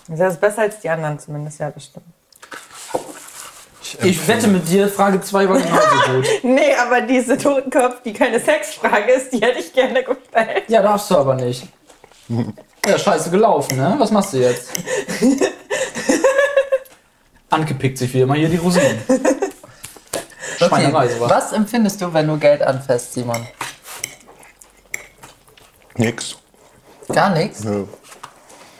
[0.09, 2.07] Das ist besser als die anderen zumindest, ja, das stimmt.
[4.03, 6.27] Ich wette mit dir, Frage 2 war genauso gut.
[6.43, 10.65] Nee, aber diese Totenkopf, die keine Sexfrage ist, die hätte ich gerne gestellt.
[10.69, 11.69] Ja, darfst du aber nicht.
[12.87, 13.95] Ja, scheiße gelaufen, ne?
[13.99, 14.71] Was machst du jetzt?
[17.55, 18.99] Anke pickt sich wie immer hier die Rosinen.
[20.61, 20.69] Okay.
[20.69, 21.31] Schweinerei sowas.
[21.31, 23.45] Was empfindest du, wenn du Geld anfasst, Simon?
[25.97, 26.37] Nix.
[27.13, 27.65] Gar nichts?
[27.65, 27.85] Nö.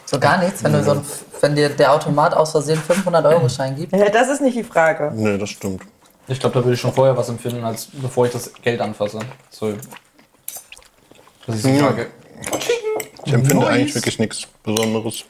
[0.05, 0.63] So gar nichts?
[0.63, 1.05] Wenn, du so ein,
[1.41, 3.91] wenn dir der Automat aus Versehen 500-Euro-Schein gibt?
[3.93, 5.11] Ja, das ist nicht die Frage.
[5.13, 5.83] Nee, das stimmt.
[6.27, 9.19] Ich glaube, da würde ich schon vorher was empfinden, als bevor ich das Geld anfasse.
[9.51, 9.73] So.
[11.45, 11.87] Das ist die Ja.
[11.87, 12.07] Frage.
[13.25, 13.67] Ich empfinde Nice.
[13.73, 15.23] eigentlich wirklich nichts Besonderes.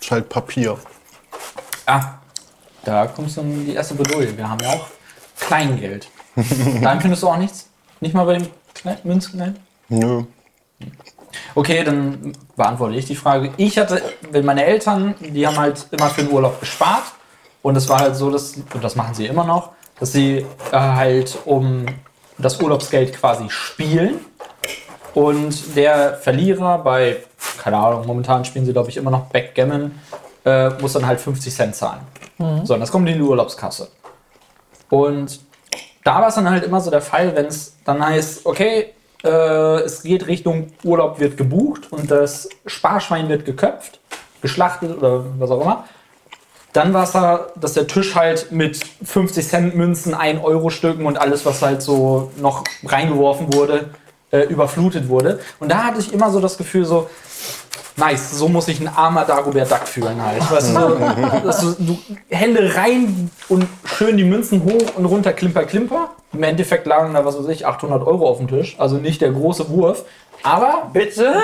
[0.00, 0.78] Ist halt Papier.
[1.86, 2.14] Ah,
[2.84, 4.36] da kommst du in die erste Bedrohung.
[4.36, 4.86] Wir haben ja auch
[5.40, 6.08] Kleingeld.
[6.82, 7.68] da empfindest du auch nichts?
[8.00, 8.48] Nicht mal bei dem
[9.04, 9.56] Münzklein?
[9.88, 10.24] Nö.
[11.54, 13.52] Okay, dann beantworte ich die Frage.
[13.56, 17.04] Ich hatte, wenn meine Eltern, die haben halt immer für den Urlaub gespart.
[17.62, 20.76] Und es war halt so, dass, und das machen sie immer noch, dass sie äh,
[20.76, 21.86] halt um
[22.36, 24.20] das Urlaubsgeld quasi spielen.
[25.14, 27.18] Und der Verlierer bei,
[27.58, 29.98] keine Ahnung, momentan spielen sie, glaube ich, immer noch Backgammon,
[30.44, 32.00] äh, muss dann halt 50 Cent zahlen.
[32.64, 33.88] So, und das kommt in die Urlaubskasse.
[34.90, 35.40] Und
[36.04, 38.92] da war es dann halt immer so der Fall, wenn es dann heißt, okay,
[39.24, 39.28] äh,
[39.80, 44.00] es geht Richtung Urlaub wird gebucht und das Sparschwein wird geköpft,
[44.42, 45.84] geschlachtet oder was auch immer.
[46.74, 51.06] Dann war es da, dass der Tisch halt mit 50 Cent Münzen, 1 Euro Stücken
[51.06, 53.90] und alles, was halt so noch reingeworfen wurde,
[54.34, 55.38] äh, überflutet wurde.
[55.60, 57.08] Und da hatte ich immer so das Gefühl so,
[57.96, 60.40] nice, so muss sich ein armer Dagobert Duck fühlen halt.
[60.50, 60.98] Weißt du, so,
[61.44, 66.10] dass du, du Hände rein und schön die Münzen hoch und runter, klimper, klimper.
[66.32, 68.74] Im Endeffekt lagen da, was weiß ich, 800 Euro auf dem Tisch.
[68.78, 70.04] Also nicht der große Wurf.
[70.42, 71.36] Aber, Bitte?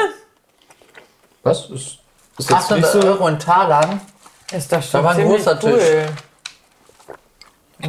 [1.44, 1.70] was?
[1.70, 1.98] Ist,
[2.38, 3.02] ist jetzt nicht 800 so...
[3.02, 4.00] Euro in Talern.
[4.52, 5.78] Ist doch schon Da war ein großer cool.
[5.78, 6.08] Tisch.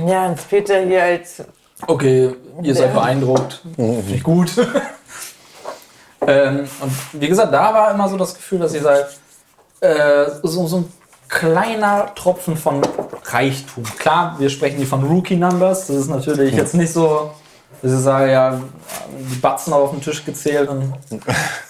[0.06, 1.44] Ja, und Peter hier als
[1.88, 3.62] Okay, ihr seid beeindruckt.
[3.76, 4.52] Finde ich gut.
[6.28, 9.08] ähm, und wie gesagt, da war immer so das Gefühl, dass ihr seid
[9.82, 10.94] äh, so, so ein
[11.28, 12.82] kleiner Tropfen von
[13.24, 13.84] Reichtum.
[13.98, 15.88] Klar, wir sprechen hier von Rookie-Numbers.
[15.88, 17.32] Das ist natürlich jetzt nicht so,
[17.82, 18.62] dass ich sage, ja,
[19.10, 20.94] die Batzen auf den Tisch gezählt und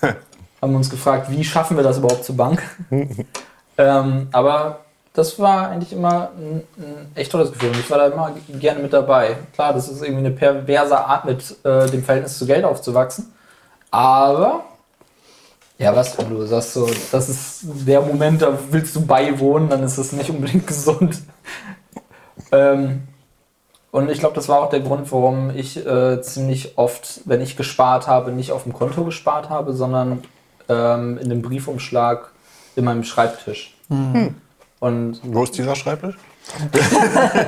[0.62, 2.62] haben uns gefragt, wie schaffen wir das überhaupt zur Bank?
[3.78, 4.80] ähm, aber
[5.14, 8.82] das war eigentlich immer ein, ein echt tolles Gefühl und ich war da immer gerne
[8.82, 9.38] mit dabei.
[9.54, 13.34] Klar, das ist irgendwie eine perverse Art, mit äh, dem Verhältnis zu Geld aufzuwachsen.
[13.90, 14.64] Aber,
[15.78, 19.84] ja, was, wenn du sagst, so, das ist der Moment, da willst du beiwohnen, dann
[19.84, 21.22] ist das nicht unbedingt gesund.
[22.54, 23.04] ähm,
[23.92, 27.58] und ich glaube, das war auch der Grund, warum ich äh, ziemlich oft, wenn ich
[27.58, 30.24] gespart habe, nicht auf dem Konto gespart habe, sondern
[30.70, 32.32] ähm, in dem Briefumschlag
[32.78, 33.76] in meinem Schreibtisch.
[34.82, 36.18] Und Wo ist dieser Schreibtisch?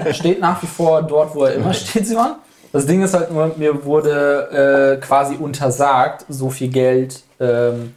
[0.05, 2.35] er steht nach wie vor dort, wo er immer steht, Simon.
[2.71, 7.95] Das Ding ist halt nur, mir wurde äh, quasi untersagt, so viel Geld ähm,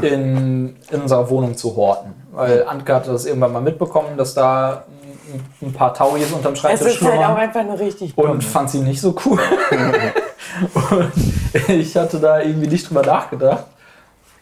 [0.00, 2.14] in, in unserer Wohnung zu horten.
[2.32, 4.84] Weil Antke hatte das irgendwann mal mitbekommen, dass da
[5.32, 8.30] ein, ein paar Tauris unterm Es Schreibtisch ist halt auch einfach nur richtig dumm.
[8.30, 9.38] und fand sie nicht so cool.
[10.90, 11.12] und
[11.68, 13.64] ich hatte da irgendwie nicht drüber nachgedacht.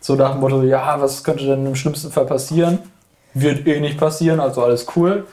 [0.01, 2.79] So nach dem Motto, ja, was könnte denn im schlimmsten Fall passieren?
[3.35, 5.27] Wird eh nicht passieren, also alles cool.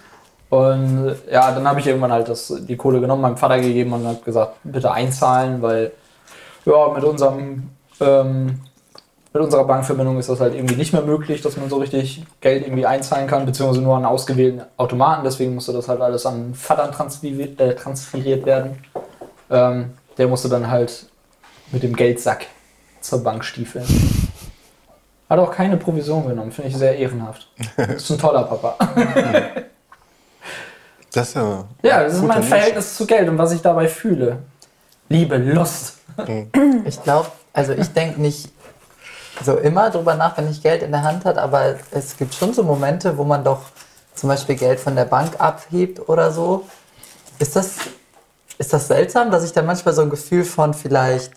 [0.50, 4.06] Und ja, dann habe ich irgendwann halt das, die Kohle genommen, meinem Vater gegeben und
[4.06, 5.92] habe gesagt, bitte einzahlen, weil
[6.66, 7.70] ja, mit unserem
[8.02, 8.60] ähm,
[9.34, 12.64] mit unserer Bankverbindung ist das halt irgendwie nicht mehr möglich, dass man so richtig Geld
[12.66, 15.24] irgendwie einzahlen kann, beziehungsweise nur an ausgewählten Automaten.
[15.24, 18.84] Deswegen musste das halt alles an Vater transferiert, äh, transferiert werden.
[19.50, 21.06] Ähm, der musste dann halt
[21.72, 22.48] mit dem Geldsack
[23.00, 23.86] zur Bank stiefeln.
[25.32, 27.48] Hat auch keine Provision genommen, finde ich sehr ehrenhaft.
[27.96, 28.76] Ist ein toller Papa.
[31.14, 31.66] Das ist ja.
[31.84, 32.48] Ja, das ist mein Mensch.
[32.48, 34.38] Verhältnis zu Geld und was ich dabei fühle.
[35.10, 35.98] Liebe, Lust.
[36.86, 38.50] Ich glaube, also ich denke nicht
[39.44, 42.54] so immer drüber nach, wenn ich Geld in der Hand hat, aber es gibt schon
[42.54, 43.64] so Momente, wo man doch
[44.16, 46.66] zum Beispiel Geld von der Bank abhebt oder so.
[47.40, 47.76] Ist das,
[48.58, 51.34] ist das seltsam, dass ich da manchmal so ein Gefühl von vielleicht,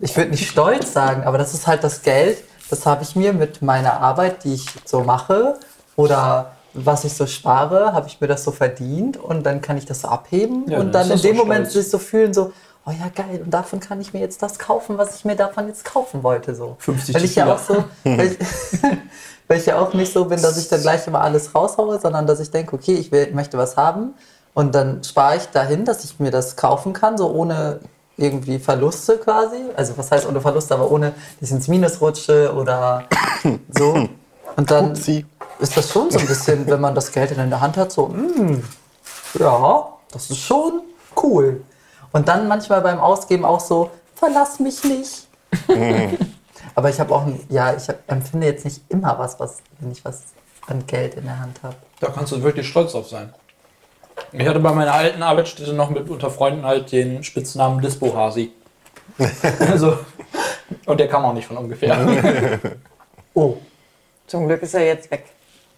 [0.00, 3.32] ich, würde nicht stolz sagen, aber das ist halt das Geld, das habe ich mir
[3.32, 5.58] mit meiner Arbeit, die ich so mache
[5.96, 9.86] oder was ich so spare, habe ich mir das so verdient und dann kann ich
[9.86, 12.52] das so abheben Ja, und dann in dem Moment sich so fühlen, so,
[12.86, 15.66] oh ja geil, und davon kann ich mir jetzt das kaufen, was ich mir davon
[15.68, 16.54] jetzt kaufen wollte.
[16.54, 16.76] So.
[16.78, 18.38] 50 weil ich ja auch so, weil ich,
[19.48, 22.26] weil ich ja auch nicht so bin, dass ich dann gleich immer alles raushaue, sondern
[22.26, 24.14] dass ich denke, okay, ich will, möchte was haben
[24.54, 27.80] und dann spare ich dahin, dass ich mir das kaufen kann, so ohne
[28.18, 29.56] irgendwie Verluste quasi.
[29.76, 33.04] Also was heißt ohne Verluste, aber ohne, dass ich ins Minus rutsche oder
[33.70, 34.08] so.
[34.56, 35.24] Und dann Upsi.
[35.60, 38.08] ist das schon so ein bisschen, wenn man das Geld in der Hand hat, so,
[38.08, 38.62] mm,
[39.38, 40.82] ja, das ist schon
[41.22, 41.62] cool.
[42.12, 45.28] Und dann manchmal beim Ausgeben auch so, verlass mich nicht.
[46.74, 49.90] Aber ich habe auch, ein- ja, ich hab, empfinde jetzt nicht immer was, was, wenn
[49.92, 50.22] ich was
[50.66, 51.76] an Geld in der Hand habe.
[52.00, 53.32] Da kannst du wirklich stolz drauf sein.
[54.32, 58.52] Ich hatte bei meiner alten Arbeitsstätte noch mit unter Freunden halt den Spitznamen Dispo Hasi.
[59.60, 59.98] also,
[60.86, 62.58] und der kam auch nicht von ungefähr.
[63.34, 63.56] Oh,
[64.26, 65.26] Zum Glück ist er jetzt weg.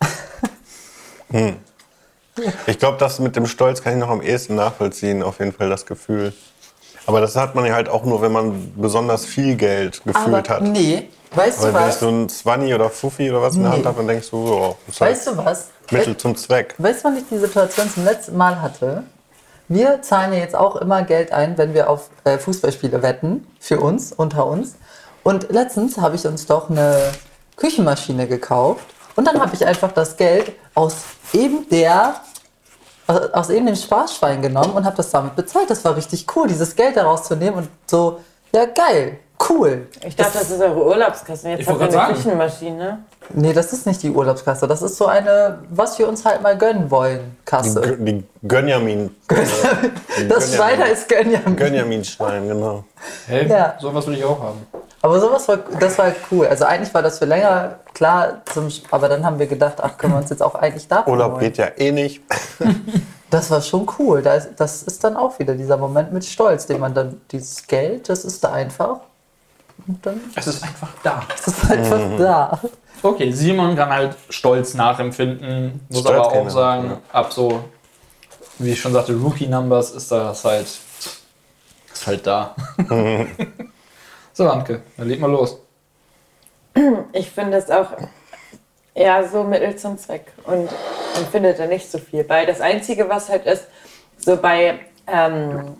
[2.66, 5.68] Ich glaube, das mit dem Stolz kann ich noch am ehesten nachvollziehen, auf jeden Fall
[5.68, 6.33] das Gefühl.
[7.07, 10.62] Aber das hat man ja halt auch nur, wenn man besonders viel Geld gefühlt hat.
[10.62, 12.00] nee, weißt Weil du wenn ich was?
[12.00, 13.76] so ein Zwanni oder Fuffi oder was in der Nee.
[13.76, 15.68] Hand habe, dann denkst du, so, das ist halt Weißt du was?
[15.90, 16.74] Mittel zum Zweck.
[16.79, 19.05] Weißt du, wann ich die Situation zum letzten Mal hatte?
[19.68, 23.81] Wir zahlen ja jetzt auch immer Geld ein, wenn wir auf äh, Fußballspiele wetten, für
[23.81, 24.74] uns, unter uns.
[25.22, 26.96] Und letztens habe ich uns doch eine
[27.57, 28.85] Küchenmaschine gekauft
[29.16, 30.96] und dann habe ich einfach das Geld aus
[31.33, 32.14] eben der,
[33.07, 35.68] aus- aus eben dem Sparschwein genommen und habe das damit bezahlt.
[35.70, 38.20] Das war richtig cool, dieses Geld daraus zu nehmen und so,
[38.53, 39.87] ja geil, cool.
[40.05, 41.50] Ich dachte, das ist eure Urlaubskasse.
[41.50, 42.14] Jetzt Ich habt ihr eine sagen.
[42.14, 43.05] Küchenmaschine.
[43.35, 46.57] Nee, das ist nicht die Urlaubskasse, das ist so eine, was wir uns halt mal
[46.59, 47.81] gönnen wollen, Die, Kasse.
[47.81, 49.14] Gö- die Gönjamin.
[50.29, 51.57] Das Schwein heißt Gönjamin.
[51.57, 52.85] Gönjamin-Schwein, genau.
[53.27, 53.75] Hey, Ja.
[53.81, 54.66] sowas will ich auch haben.
[55.03, 56.47] Aber sowas war, das war cool.
[56.47, 60.12] Also eigentlich war das für länger klar, zum, aber dann haben wir gedacht, ach, können
[60.14, 61.40] wir uns jetzt auch eigentlich davon Urlaub holen.
[61.40, 62.23] geht ja eh nicht.
[63.31, 64.23] Das war schon cool.
[64.23, 67.64] Da ist, das ist dann auch wieder dieser Moment mit Stolz, den man dann, dieses
[67.69, 68.99] Geld, das ist da einfach.
[69.87, 71.23] Und dann Es ist einfach da.
[71.35, 72.61] ist es einfach da.
[73.03, 77.01] Okay, Simon kann halt Stolz nachempfinden, muss Stolz aber auch keine, sagen, ja.
[77.12, 77.64] ab so,
[78.59, 82.55] wie ich schon sagte, Rookie-Numbers ist das halt, ist halt da.
[84.35, 85.59] so, Anke, dann leg mal los.
[87.12, 87.88] Ich finde es auch
[88.95, 90.69] eher so Mittel zum Zweck und
[91.16, 92.45] empfinde da nicht so viel bei.
[92.45, 93.66] Das Einzige, was halt ist,
[94.19, 95.77] so bei, ähm,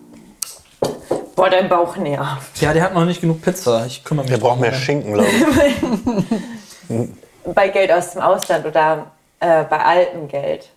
[1.37, 2.39] boah, dein Bauch näher.
[2.57, 3.87] Ja, der hat noch nicht genug Pizza.
[3.87, 7.09] Ich kümmere mich Der braucht mehr Schinken, glaube ich.
[7.55, 9.07] Bei Geld aus dem Ausland oder
[9.39, 10.69] äh, bei altem Geld.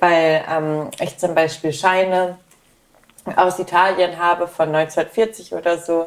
[0.00, 2.36] Weil ähm, ich zum Beispiel Scheine
[3.36, 6.06] aus Italien habe von 1940 oder so.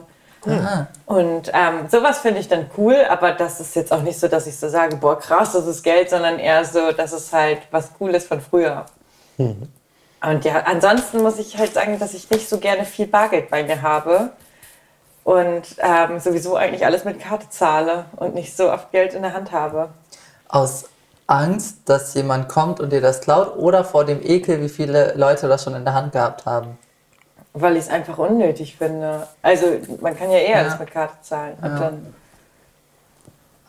[1.05, 4.45] Und ähm, sowas finde ich dann cool, aber das ist jetzt auch nicht so, dass
[4.45, 7.93] ich so sage, boah, krass, das ist Geld, sondern eher so, das ist halt was
[7.93, 8.85] Cooles von früher.
[10.25, 13.63] Und ja, ansonsten muss ich halt sagen, dass ich nicht so gerne viel Bargeld bei
[13.63, 14.31] mir habe
[15.23, 19.33] und ähm, sowieso eigentlich alles mit Karte zahle und nicht so oft Geld in der
[19.33, 19.89] Hand habe.
[20.47, 20.85] Aus
[21.27, 25.47] Angst, dass jemand kommt und dir das klaut oder vor dem Ekel, wie viele Leute
[25.47, 26.77] das schon in der Hand gehabt haben.
[27.53, 29.27] Weil ich es einfach unnötig finde.
[29.41, 29.65] Also
[30.01, 30.63] man kann ja eher Ja.
[30.63, 31.57] alles mit Karte zahlen.
[31.61, 31.93] Ja.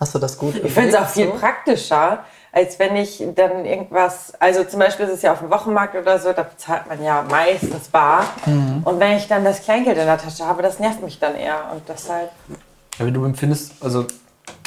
[0.00, 1.32] Hast du das gut ich finde es auch viel so?
[1.34, 5.96] praktischer, als wenn ich dann irgendwas, also zum Beispiel ist es ja auf dem Wochenmarkt
[5.96, 8.26] oder so, da bezahlt man ja meistens bar.
[8.46, 8.82] Mhm.
[8.84, 11.68] Und wenn ich dann das Kleingeld in der Tasche habe, das nervt mich dann eher.
[11.72, 12.30] Und deshalb,
[12.98, 14.06] Ja, wenn du empfindest, also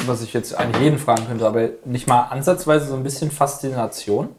[0.06, 4.36] was ich jetzt eigentlich jeden fragen könnte, aber nicht mal ansatzweise so ein bisschen Faszination?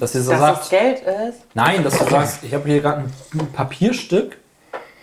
[0.00, 1.40] Dass ihr so dass sagt, das Geld ist.
[1.54, 4.38] nein, dass du sagst, ich habe hier gerade ein Papierstück,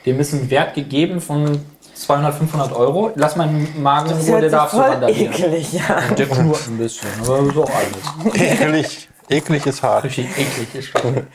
[0.05, 1.63] dem ist ein Wert gegeben von
[2.01, 3.11] 200, 500 Euro.
[3.15, 5.33] Lass meinen Magen in Das Ruhe, der darf so voll randalieren.
[5.33, 6.15] eklig an.
[6.15, 8.35] Der knurrt ein bisschen, aber so alles.
[8.35, 9.09] Eklig.
[9.29, 10.03] Eklig ist hart.
[10.03, 11.27] Richtig eklig ist schon.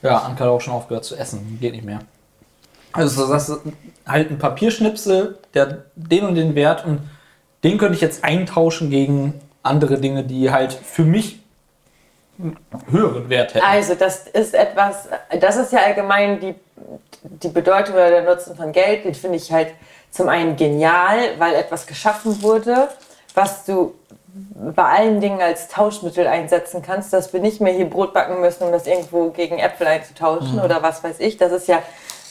[0.00, 1.58] Ja, Anke hat auch schon aufgehört zu essen.
[1.60, 2.00] Geht nicht mehr.
[2.92, 3.60] Also das ist
[4.06, 7.00] halt ein Papierschnipsel, der den und den Wert und
[7.64, 11.40] den könnte ich jetzt eintauschen gegen andere Dinge, die halt für mich
[12.38, 12.56] einen
[12.90, 13.64] höheren Wert hätten.
[13.64, 15.08] Also das ist etwas,
[15.40, 16.54] das ist ja allgemein die,
[17.22, 19.68] die Bedeutung oder der Nutzen von Geld, den finde ich halt
[20.12, 22.88] zum einen genial, weil etwas geschaffen wurde,
[23.34, 23.94] was du
[24.54, 28.64] bei allen Dingen als Tauschmittel einsetzen kannst, dass wir nicht mehr hier Brot backen müssen,
[28.64, 31.36] um das irgendwo gegen Äpfel einzutauschen oder was weiß ich.
[31.36, 31.82] Das ist ja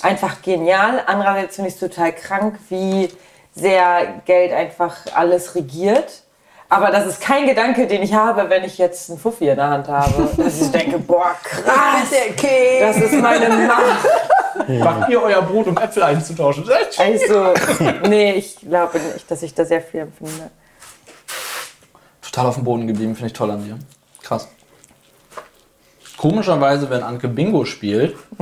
[0.02, 1.04] einfach genial.
[1.06, 3.10] Andererseits finde ich es total krank, wie
[3.54, 6.24] sehr Geld einfach alles regiert.
[6.70, 9.68] Aber das ist kein Gedanke, den ich habe, wenn ich jetzt einen Fuffi in der
[9.68, 10.30] Hand habe.
[10.38, 12.10] Dass ich denke, boah, krass,
[12.80, 14.08] das ist meine Macht.
[14.68, 16.66] Macht ihr euer Brot, um Äpfel einzutauschen?
[16.98, 17.54] Also,
[18.10, 20.50] nee, ich glaube nicht, dass ich da sehr viel empfinde.
[22.22, 23.78] Total auf dem Boden geblieben, finde ich toll an dir.
[24.22, 24.48] Krass.
[26.18, 28.16] Komischerweise, wenn Anke Bingo spielt,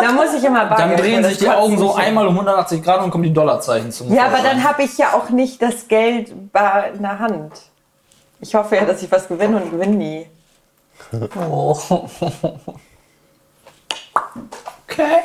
[0.00, 0.96] Da muss ich immer dann backen.
[0.96, 4.12] drehen Das sich die Augen so einmal um 180 Grad und kommen die Dollarzeichen zum
[4.12, 4.56] Ja, aber Vorschein.
[4.56, 7.52] dann habe ich ja auch nicht das Geld in der Hand.
[8.40, 10.26] Ich hoffe ja, dass ich was gewinne und gewinne nie.
[11.38, 11.76] Oh.
[14.92, 15.18] Okay.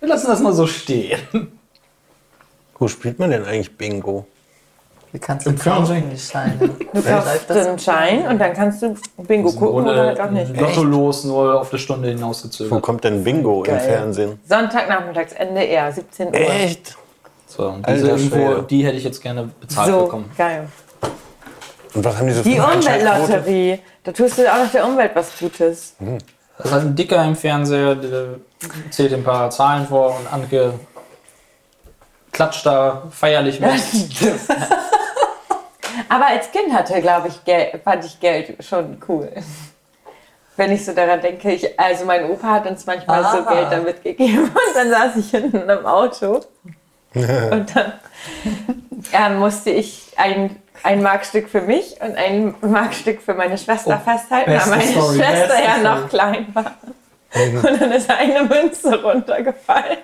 [0.00, 1.20] Wir lassen das mal so stehen.
[2.78, 4.26] Wo spielt man denn eigentlich Bingo?
[5.12, 6.04] Wie kannst du Im Fernsehen.
[6.16, 6.70] Scheine?
[6.94, 10.56] Du kaufst einen Schein und dann kannst du Bingo gucken oder halt auch nicht.
[10.58, 12.80] Lotto los, nur auf eine Stunde Wo hinausgezögert.
[12.82, 13.80] kommt denn Bingo im Geil.
[13.80, 14.38] Fernsehen?
[14.48, 16.34] Sonntagnachmittags, Ende 17 Uhr.
[16.34, 16.96] Echt?
[17.48, 18.62] So, und diese Alter Info, Schwede.
[18.70, 20.30] die hätte ich jetzt gerne bezahlt So, bekommen.
[20.38, 20.68] geil.
[21.92, 22.60] Und was haben die so Die?
[22.60, 23.80] Umweltlotterie.
[24.04, 25.96] Da tust du auch noch der Umwelt was Gutes.
[26.62, 28.24] Das ist halt ein Dicker im Fernseher, der
[28.90, 30.74] zählt ein paar Zahlen vor und Anke
[32.32, 33.70] klatscht da feierlich mit.
[36.08, 39.30] Aber als Kind hatte, glaube ich, Geld, fand ich Geld schon cool.
[40.56, 43.54] Wenn ich so daran denke, ich, also mein Opa hat uns manchmal so Ah.
[43.54, 46.42] Geld damit gegeben und dann saß ich hinten im Auto
[47.14, 47.92] und dann
[49.12, 54.10] äh, musste ich ein, ein Markstück für mich und ein Markstück für meine Schwester Oh,
[54.10, 56.08] festhalten, weil meine Story, Schwester ja noch Story.
[56.10, 56.74] klein war.
[57.34, 59.98] Und dann ist eine Münze runtergefallen.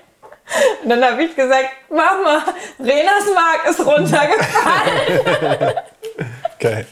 [0.84, 2.44] Und dann habe ich gesagt, Mama,
[2.78, 5.72] Renas Mark ist runtergefallen.
[6.60, 6.86] Geil.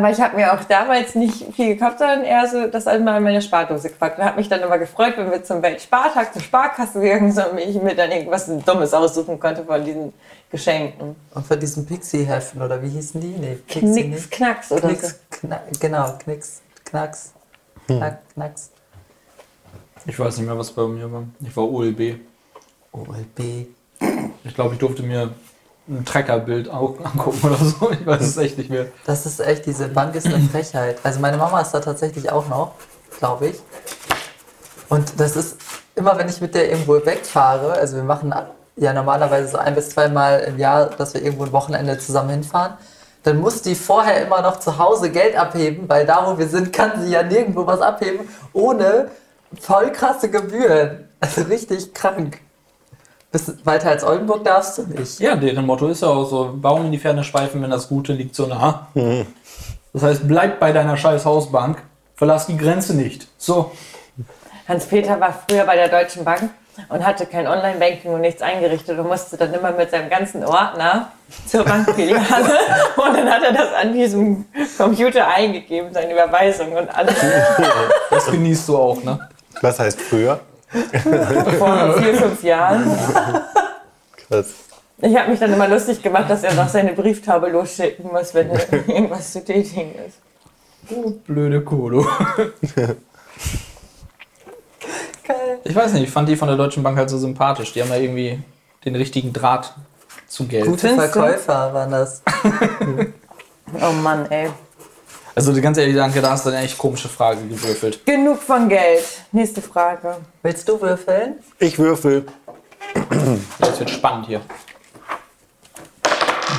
[0.00, 3.22] Aber ich habe mir auch damals nicht viel gekauft, sondern eher so das einmal in
[3.22, 4.18] meine Spardose gepackt.
[4.18, 7.58] Und habe mich dann immer gefreut, wenn wir zum Weltspartag zur Sparkasse gegangen sind und
[7.58, 10.14] ich mir dann irgendwas Dummes aussuchen konnte von diesen
[10.50, 11.16] Geschenken.
[11.34, 13.26] Und von diesen Pixie-Heften, oder wie hießen die?
[13.26, 14.30] Nee, Pixie Knicks, nicht.
[14.30, 15.16] Knacks oder Knicks, so.
[15.46, 17.34] kna genau, Knicks, Knacks,
[17.86, 18.70] Knack, Knacks,
[20.06, 21.24] Ich weiß nicht mehr, was bei mir war.
[21.40, 22.20] Ich war OLB.
[22.92, 23.66] OLB.
[24.44, 25.34] Ich glaube, ich durfte mir
[25.90, 27.90] ein Treckerbild angucken oder so.
[27.90, 28.86] Ich weiß es echt nicht mehr.
[29.04, 30.98] Das ist echt, diese Bank ist eine Frechheit.
[31.02, 32.72] Also meine Mama ist da tatsächlich auch noch,
[33.18, 33.60] glaube ich.
[34.88, 35.56] Und das ist
[35.94, 38.34] immer, wenn ich mit der irgendwo wegfahre, also wir machen
[38.76, 42.74] ja normalerweise so ein bis zweimal im Jahr, dass wir irgendwo ein Wochenende zusammen hinfahren,
[43.22, 46.72] dann muss die vorher immer noch zu Hause Geld abheben, weil da, wo wir sind,
[46.72, 49.10] kann sie ja nirgendwo was abheben, ohne
[49.60, 51.08] voll krasse Gebühren.
[51.20, 52.40] Also richtig krank.
[53.32, 55.20] Bis weiter als Oldenburg darfst du nicht.
[55.20, 58.12] Ja, deren Motto ist ja auch so, Baum in die Ferne schweifen, wenn das Gute
[58.12, 58.88] liegt so nah.
[59.92, 61.82] Das heißt, bleib bei deiner scheiß Hausbank,
[62.16, 63.28] verlass die Grenze nicht.
[63.38, 63.72] So.
[64.66, 66.50] Hans-Peter war früher bei der Deutschen Bank
[66.88, 71.12] und hatte kein Online-Banking und nichts eingerichtet und musste dann immer mit seinem ganzen Ordner
[71.46, 72.18] zur Bankfiliale
[72.96, 77.14] und dann hat er das an diesem Computer eingegeben, seine Überweisung und alles.
[78.10, 79.28] Das genießt du auch, ne?
[79.60, 80.40] Was heißt früher?
[81.58, 82.84] Vor vier, fünf Jahren.
[84.16, 84.54] Krass.
[85.02, 88.50] Ich habe mich dann immer lustig gemacht, dass er noch seine Brieftaube losschicken muss, wenn
[88.86, 90.18] irgendwas zu tätigen ist.
[90.90, 92.06] Oh, blöde Kodo.
[95.26, 95.58] Geil.
[95.64, 97.72] Ich weiß nicht, ich fand die von der Deutschen Bank halt so sympathisch.
[97.72, 98.42] Die haben ja irgendwie
[98.84, 99.74] den richtigen Draht
[100.26, 100.66] zu Geld.
[100.66, 101.20] Gute Findest du?
[101.20, 102.22] Verkäufer waren das.
[103.80, 104.50] Oh Mann, ey.
[105.34, 108.04] Also ganz ehrlich, danke, da hast du eine echt komische Frage gewürfelt.
[108.04, 109.04] Genug von Geld.
[109.32, 110.16] Nächste Frage.
[110.42, 111.36] Willst du würfeln?
[111.58, 112.26] Ich würfel.
[113.60, 114.40] Jetzt wird spannend hier.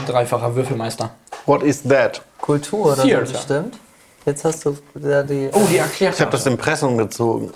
[0.07, 1.12] Dreifacher Würfelmeister.
[1.45, 2.21] What is that?
[2.39, 3.25] Kultur oder Theater.
[3.25, 3.79] so bestimmt.
[4.25, 6.15] Jetzt hast du wieder die Oh, die erklärt.
[6.15, 7.51] Ich habe das Impressum gezogen.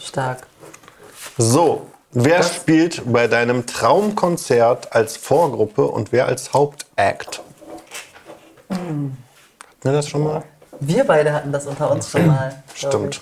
[0.00, 0.46] stark.
[1.36, 7.42] So, wer spielt bei deinem Traumkonzert als Vorgruppe und wer als Hauptact?
[8.68, 9.16] Hatten
[9.82, 10.42] wir das schon mal?
[10.80, 12.62] Wir beide hatten das unter uns schon mal.
[12.74, 13.20] Stimmt.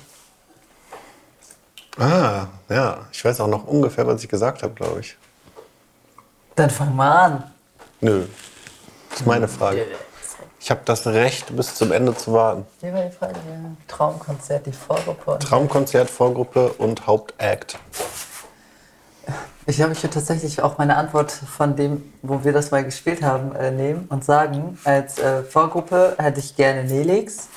[1.99, 3.07] Ah, ja.
[3.13, 5.17] Ich weiß auch noch ungefähr, was ich gesagt habe, glaube ich.
[6.57, 7.53] Dann fang mal an.
[8.01, 8.27] Nö.
[9.11, 9.87] Das ist meine Frage.
[10.61, 12.65] Ich habe das Recht, bis zum Ende zu warten.
[12.81, 13.35] Wie war die Frage?
[13.87, 15.33] Traumkonzert, die Vorgruppe.
[15.33, 17.79] Und Traumkonzert, Vorgruppe und Hauptact.
[19.67, 23.23] Ich glaube, ich würde tatsächlich auch meine Antwort von dem, wo wir das mal gespielt
[23.23, 27.49] haben, äh, nehmen und sagen, als äh, Vorgruppe hätte ich gerne Nelix.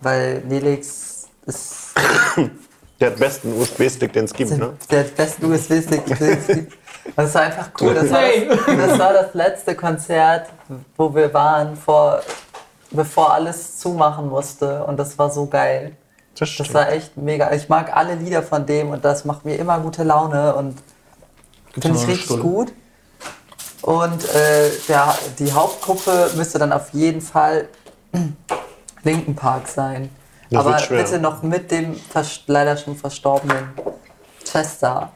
[0.00, 1.94] Weil Nelix ist
[3.00, 4.72] Der hat besten USB-Stick, den es gibt, ne?
[4.90, 6.04] der beste USB-Stick.
[6.04, 6.72] den es gibt.
[7.14, 7.94] Das war einfach cool.
[7.94, 10.48] Das war das, das war das letzte Konzert,
[10.96, 12.20] wo wir waren vor
[12.90, 14.84] bevor alles zumachen musste.
[14.84, 15.96] Und das war so geil.
[16.38, 17.52] Das Das war echt mega.
[17.52, 20.78] Ich mag alle Lieder von dem und das macht mir immer gute Laune und
[21.72, 22.42] finde ich richtig Stunde.
[22.42, 22.72] gut.
[23.82, 27.68] Und äh, der, die Hauptgruppe müsste dann auf jeden Fall
[29.02, 30.10] Linken Park sein.
[30.50, 31.98] Das Aber bitte noch mit dem
[32.46, 33.70] leider schon verstorbenen
[34.44, 35.12] Chester.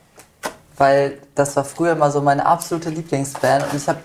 [0.76, 4.00] Weil das war früher mal so meine absolute Lieblingsband und ich habe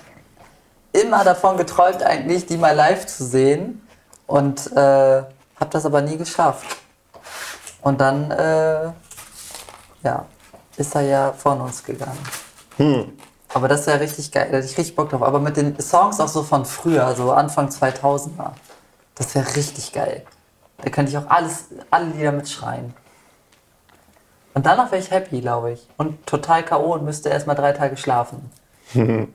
[0.91, 3.81] immer davon geträumt, eigentlich die mal live zu sehen
[4.25, 6.65] und äh, habe das aber nie geschafft.
[7.81, 8.91] Und dann äh,
[10.03, 10.25] ja,
[10.77, 12.17] ist er ja von uns gegangen.
[13.53, 15.23] Aber das ist ja richtig geil, da hätte ich richtig Bock drauf.
[15.23, 18.51] Aber mit den Songs auch so von früher, so Anfang 2000er,
[19.15, 20.23] das wäre richtig geil.
[20.77, 22.93] Da könnte ich auch alles, alle Lieder mitschreien.
[24.53, 25.87] Und danach wäre ich happy, glaube ich.
[25.97, 26.93] Und total K.O.
[26.93, 28.51] und müsste erst mal drei Tage schlafen.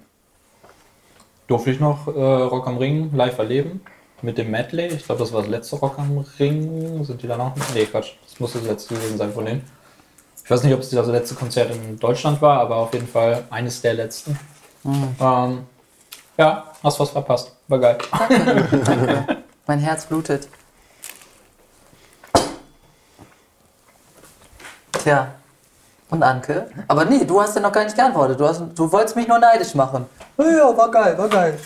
[1.47, 3.83] Durfte ich noch äh, Rock am Ring live erleben?
[4.23, 4.87] Mit dem Medley.
[4.87, 7.05] Ich glaube, das war das letzte Rock am Ring.
[7.05, 7.55] Sind die da noch?
[7.75, 8.13] Nee, Quatsch.
[8.29, 9.65] Das muss das letzte gewesen sein von denen.
[10.45, 13.45] Ich weiß nicht, ob es das letzte Konzert in Deutschland war, aber auf jeden Fall
[13.51, 14.39] eines der letzten.
[14.85, 15.67] Ähm,
[16.37, 17.53] ja, hast was verpasst.
[17.69, 17.99] War geil.
[19.67, 20.49] Mein Herz blutet.
[24.93, 25.35] Tja.
[26.11, 26.69] Und Anke?
[26.89, 28.39] Aber nee, du hast ja noch gar nicht geantwortet.
[28.39, 30.07] Du, hast, du wolltest mich nur neidisch machen.
[30.37, 31.59] Ja, ja, war geil, war geil.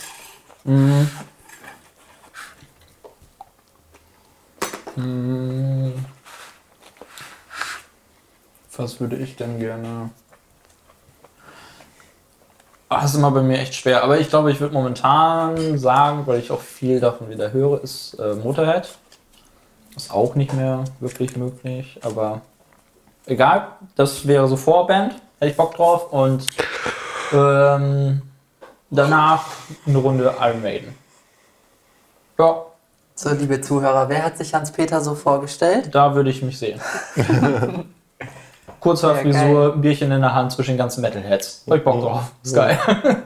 [8.77, 10.11] Was würde ich denn gerne?
[12.89, 14.03] Ach, das ist immer bei mir echt schwer.
[14.05, 18.15] Aber ich glaube, ich würde momentan sagen, weil ich auch viel davon wieder höre, ist
[18.15, 18.89] äh, Motorhead.
[19.97, 22.43] Ist auch nicht mehr wirklich möglich, aber
[23.27, 23.69] egal.
[23.97, 26.13] Das wäre so Vorband, hätte ich Bock drauf.
[26.13, 26.47] Und
[27.33, 28.23] ähm,
[28.91, 29.47] danach
[29.87, 30.95] eine Runde Iron Maiden.
[32.39, 32.67] Ja,
[33.19, 35.89] So, liebe Zuhörer, wer hat sich Hans-Peter so vorgestellt?
[35.95, 36.79] da würde ich mich sehen.
[38.81, 41.65] Kurzer Ja, Frisur, ein Bierchen in der Hand zwischen den ganzen Metalheads.
[41.67, 42.33] Hab ich Bock drauf.
[42.43, 42.79] Ist geil.
[42.87, 43.17] Das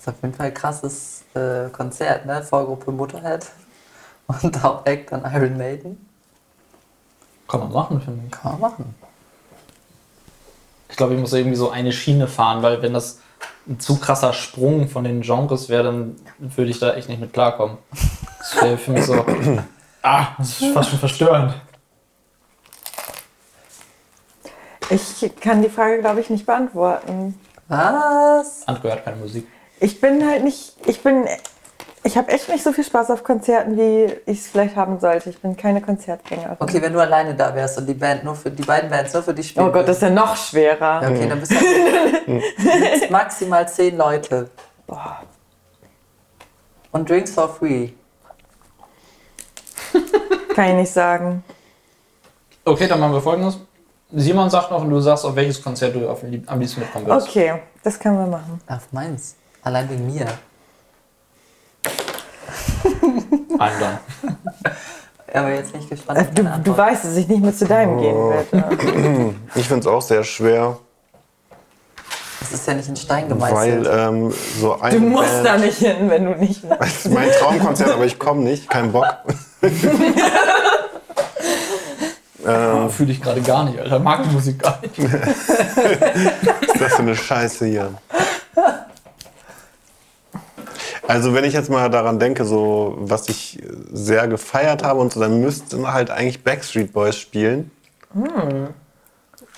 [0.00, 2.42] ist auf jeden Fall ein krasses äh, Konzert, ne?
[2.42, 3.46] Vorgruppe Motorhead
[4.26, 6.04] und Hauptact dann Iron Maiden.
[7.46, 8.32] Kann man machen, finde ich.
[8.32, 8.94] Kann man machen.
[10.88, 13.20] Ich glaube, ich muss irgendwie so eine Schiene fahren, weil wenn das
[13.66, 17.32] ein zu krasser Sprung von den Genres wäre, dann würde ich da echt nicht mit
[17.32, 17.78] klarkommen.
[18.38, 19.24] Das wäre für mich so.
[20.06, 21.54] Ah, das ist fast schon verstörend.
[24.90, 27.40] Ich kann die Frage, glaube ich, nicht beantworten.
[27.68, 28.68] Was?
[28.68, 29.46] André hat keine Musik.
[29.80, 31.24] Ich bin halt nicht, ich bin,
[32.06, 35.30] ich habe echt nicht so viel Spaß auf Konzerten, wie ich es vielleicht haben sollte.
[35.30, 36.56] Ich bin keine Konzertgängerin.
[36.58, 39.22] Okay, wenn du alleine da wärst und die Band nur für die beiden Bands nur
[39.22, 41.02] für dich spielen Oh Gott, das ist ja noch schwerer.
[41.02, 42.32] Ja, okay, dann bist du
[42.66, 44.50] jetzt maximal zehn Leute.
[44.86, 45.22] Boah.
[46.92, 47.88] Und Drinks for free.
[50.54, 51.42] Kann ich nicht sagen.
[52.66, 53.58] Okay, dann machen wir folgendes.
[54.12, 57.28] Simon sagt noch und du sagst, auf welches Konzert du auf am liebsten mitkommen würdest.
[57.28, 58.60] Okay, das können wir machen.
[58.68, 59.36] Auf meins.
[59.62, 60.26] Allein wegen mir.
[63.58, 63.98] Dann.
[65.34, 66.20] Aber jetzt bin ich gespannt.
[66.20, 69.34] Äh, Du, du weißt, dass ich nicht mehr zu deinem gehen werde.
[69.56, 70.76] Ich finde es auch sehr schwer,
[72.40, 73.88] Das ist ja nicht in Stein weil gemeißelt.
[73.92, 76.62] ähm, so eine Du musst Band, da nicht hin, wenn du nicht.
[76.78, 79.06] Das ist mein Traumkonzert, aber ich komme nicht, kein Bock.
[82.46, 83.98] Ah, Fühle ich gerade gar nicht, Alter.
[83.98, 84.98] Mag die Musik gar nicht.
[84.98, 85.28] Was
[86.74, 87.94] ist das für eine Scheiße hier?
[91.06, 95.20] Also wenn ich jetzt mal daran denke, so was ich sehr gefeiert habe und so,
[95.20, 97.70] dann müssten halt eigentlich Backstreet Boys spielen.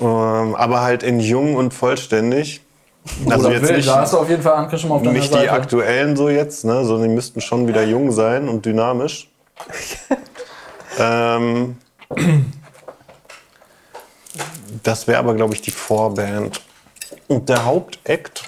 [0.01, 2.63] Ähm, aber halt in jung und vollständig.
[3.31, 5.35] Also Oder jetzt nicht, da hast du auf jeden Fall mal auf deiner nicht die
[5.35, 5.53] Seite.
[5.53, 9.31] aktuellen so jetzt, ne, sondern die müssten schon wieder jung sein und dynamisch.
[10.99, 11.77] ähm,
[14.83, 16.61] das wäre aber, glaube ich, die Vorband.
[17.29, 18.43] Und der Hauptakt,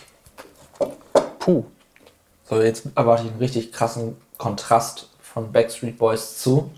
[1.38, 1.64] puh,
[2.48, 6.70] So, jetzt erwarte ich einen richtig krassen Kontrast von Backstreet Boys zu.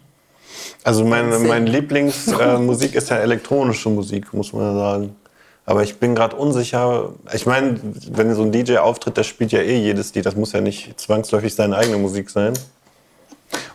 [0.82, 5.16] Also meine, meine Lieblingsmusik äh, ist ja elektronische Musik, muss man ja sagen.
[5.66, 7.10] Aber ich bin gerade unsicher.
[7.32, 7.78] Ich meine,
[8.10, 10.26] wenn so ein DJ auftritt, der spielt ja eh jedes Lied.
[10.26, 12.54] Das muss ja nicht zwangsläufig seine eigene Musik sein.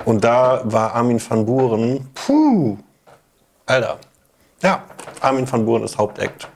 [0.04, 2.10] Und da war Armin van Buren.
[2.14, 2.78] Puh.
[3.66, 3.98] Alter.
[4.62, 4.84] Ja,
[5.22, 6.50] Armin van Buren ist Hauptakt.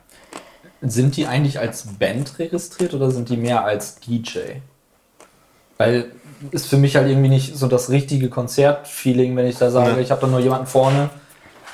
[0.82, 4.60] Sind die eigentlich als Band registriert oder sind die mehr als DJ?
[5.80, 6.06] Weil
[6.50, 10.02] ist für mich halt irgendwie nicht so das richtige Konzertfeeling, wenn ich da sage, Nee.
[10.02, 11.08] ich habe da nur jemanden vorne,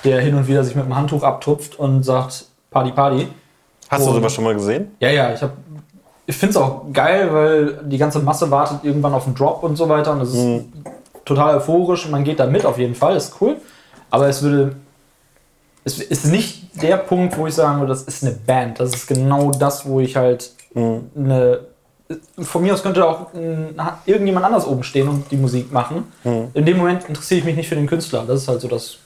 [0.05, 3.29] der hin und wieder sich mit dem Handtuch abtupft und sagt Party Party.
[3.89, 4.93] Hast du Und- sowas schon mal gesehen?
[5.01, 5.53] Ja, ja, ich habe
[6.29, 9.77] ich finde es auch geil, weil die ganze Masse wartet irgendwann auf den Drop und
[9.77, 10.13] so weiter.
[10.13, 10.73] Und das ist Mhm.
[11.25, 13.57] total euphorisch und man geht da mit auf jeden Fall, ist cool.
[14.11, 14.77] Aber es würde.
[15.85, 18.81] Es ist nicht der Punkt, wo ich sagen würde, das ist eine Band.
[18.81, 21.11] Das ist genau das, wo ich halt Mhm.
[21.17, 21.61] eine.
[22.39, 23.29] Von mir aus könnte auch
[24.05, 26.05] irgendjemand anders oben stehen und die Musik machen.
[26.25, 26.49] Mhm.
[26.55, 28.25] In dem Moment interessiere ich mich nicht für den Künstler.
[28.27, 28.97] Das ist halt so das.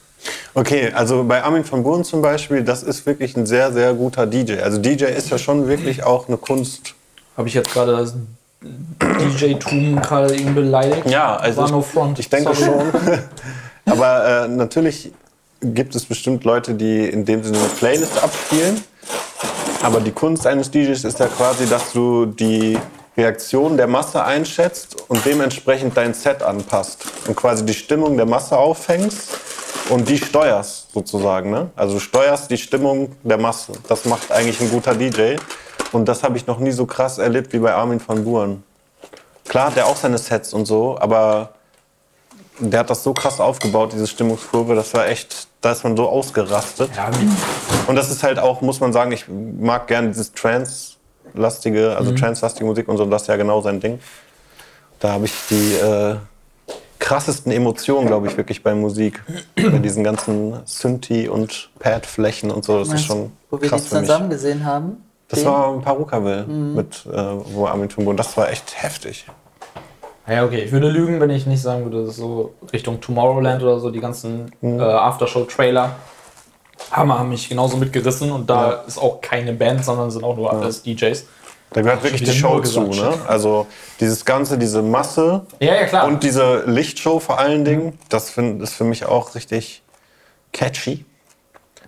[0.53, 4.27] Okay, also bei Armin van Buuren zum Beispiel, das ist wirklich ein sehr, sehr guter
[4.27, 4.59] DJ.
[4.59, 6.93] Also DJ ist ja schon wirklich auch eine Kunst.
[7.35, 8.13] Habe ich jetzt gerade das
[9.01, 11.09] DJ-Tum gerade ihn beleidigt?
[11.09, 12.19] Ja, also War ich- no front.
[12.19, 12.71] Ich denke Sorry.
[12.71, 13.19] schon.
[13.85, 15.11] Aber äh, natürlich
[15.61, 18.83] gibt es bestimmt Leute, die in dem Sinne eine Playlist abspielen.
[19.83, 22.77] Aber die Kunst eines DJs ist ja quasi, dass du die
[23.17, 27.03] Reaktion der Masse einschätzt und dementsprechend dein Set anpasst.
[27.27, 29.29] Und quasi die Stimmung der Masse auffängst
[29.89, 31.49] und die steuerst sozusagen.
[31.49, 31.71] Ne?
[31.75, 33.73] Also du steuerst die Stimmung der Masse.
[33.87, 35.35] Das macht eigentlich ein guter DJ.
[35.91, 38.63] Und das habe ich noch nie so krass erlebt wie bei Armin van Buuren.
[39.47, 41.49] Klar hat er auch seine Sets und so, aber
[42.59, 46.07] der hat das so krass aufgebaut, diese Stimmungskurve, das war echt, da ist man so
[46.07, 46.91] ausgerastet.
[46.95, 47.09] Ja,
[47.87, 52.65] Und das ist halt auch, muss man sagen, ich mag gerne dieses Trance-lastige, also Trance-lastige
[52.65, 53.99] Musik und so, das ist ja genau sein Ding.
[54.99, 56.15] Da habe ich die äh,
[56.99, 59.21] krassesten Emotionen, glaube ich, wirklich bei Musik.
[59.55, 63.73] bei diesen ganzen Synthi- und Pad-Flächen und so, das ist Meinst schon Wo wir die
[63.75, 63.83] mich.
[63.89, 64.97] zusammen gesehen haben.
[65.27, 67.15] Das Den- war Parukaville mit äh,
[67.53, 68.17] wo Armin van Buuren.
[68.17, 69.25] Das war echt heftig.
[70.27, 70.59] Ja, okay.
[70.63, 73.99] Ich würde lügen, wenn ich nicht sagen würde, dass so Richtung Tomorrowland oder so, die
[74.01, 74.79] ganzen Mhm.
[74.79, 75.95] äh, Aftershow-Trailer
[76.89, 80.51] haben, haben mich genauso mitgerissen und da ist auch keine Band, sondern sind auch nur
[80.51, 81.25] alles DJs.
[81.73, 83.13] Da gehört wirklich die Show zu, ne?
[83.27, 83.65] Also
[83.99, 86.05] dieses Ganze, diese Masse Ja, ja, klar.
[86.05, 89.81] und diese Lichtshow vor allen Dingen, das find, ist für mich auch richtig
[90.51, 91.05] catchy.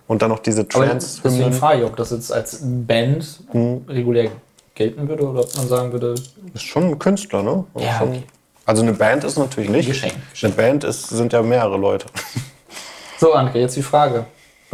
[0.06, 1.20] Und dann noch diese Aber Trance.
[1.24, 3.84] deswegen frage ich, ob das jetzt als Band Mhm.
[3.88, 4.30] regulär
[4.74, 6.14] gelten würde oder ob man sagen würde,
[6.54, 7.64] ist schon ein Künstler, ne?
[7.78, 8.22] Ja, Schon- okay.
[8.66, 9.86] Also eine Band ist natürlich nicht.
[9.88, 12.06] Geschenk, Eine Band ist, sind ja mehrere Leute.
[13.20, 14.24] so Anke, jetzt die Frage.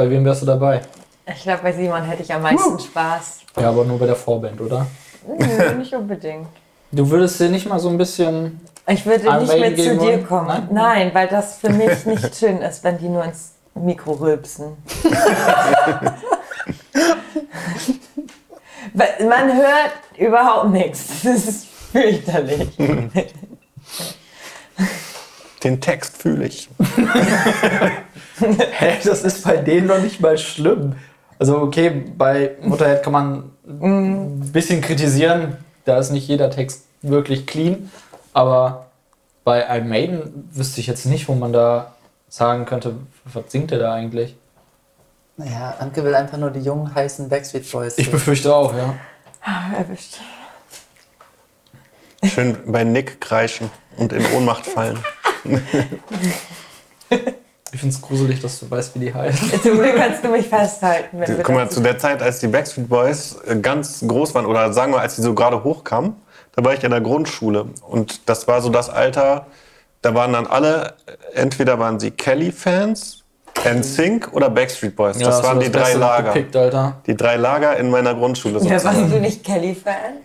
[0.01, 0.80] Bei wem wärst du dabei?
[1.26, 3.40] Ich glaube, bei Simon hätte ich am meisten Spaß.
[3.61, 4.86] Ja, aber nur bei der Vorband, oder?
[5.28, 6.46] Nö, nicht unbedingt.
[6.90, 8.62] Du würdest dir nicht mal so ein bisschen.
[8.86, 10.26] Ich würde nicht mit zu dir wollen?
[10.26, 10.48] kommen.
[10.48, 10.68] Nein?
[10.70, 11.11] Nein?
[11.12, 14.78] weil das für mich nicht schön ist, wenn die nur ins Mikro rülpsen.
[18.94, 21.09] Man hört überhaupt nichts.
[21.22, 22.70] Das ist fürchterlich.
[25.62, 26.70] Den Text fühle ich.
[28.70, 30.95] Hä, das ist bei denen noch nicht mal schlimm.
[31.38, 35.57] Also okay, bei Mutterhead kann man ein bisschen kritisieren.
[35.84, 37.91] Da ist nicht jeder Text wirklich clean.
[38.32, 38.86] Aber
[39.45, 41.95] bei Iron Maiden wüsste ich jetzt nicht, wo man da
[42.28, 44.36] sagen könnte, was singt der da eigentlich?
[45.36, 47.97] Naja, Anke will einfach nur die jungen, heißen Backstreet Boys.
[47.97, 48.95] Ich befürchte auch, ja.
[49.43, 50.18] Ah, Erwischt.
[52.22, 54.99] Schön bei Nick kreischen und in Ohnmacht fallen.
[57.73, 59.62] Ich finde es gruselig, dass du weißt, wie die heißt.
[59.62, 61.21] Zum Glück kannst du mich festhalten.
[61.21, 64.35] Wenn wir Guck mal, das- zu der Zeit, als die Backstreet Boys äh, ganz groß
[64.35, 66.14] waren, oder sagen wir, als sie so gerade hochkamen,
[66.57, 67.66] da war ich in der Grundschule.
[67.89, 69.47] Und das war so das Alter,
[70.03, 70.95] da waren dann alle,
[71.35, 73.23] entweder waren sie Kelly-Fans,
[73.64, 75.18] NSYNC oder Backstreet Boys.
[75.18, 76.33] das hast waren du die drei Lager.
[76.33, 76.97] Gepickt, Alter.
[77.07, 80.18] Die drei Lager in meiner Grundschule ja, warst du nicht Kelly-Fan?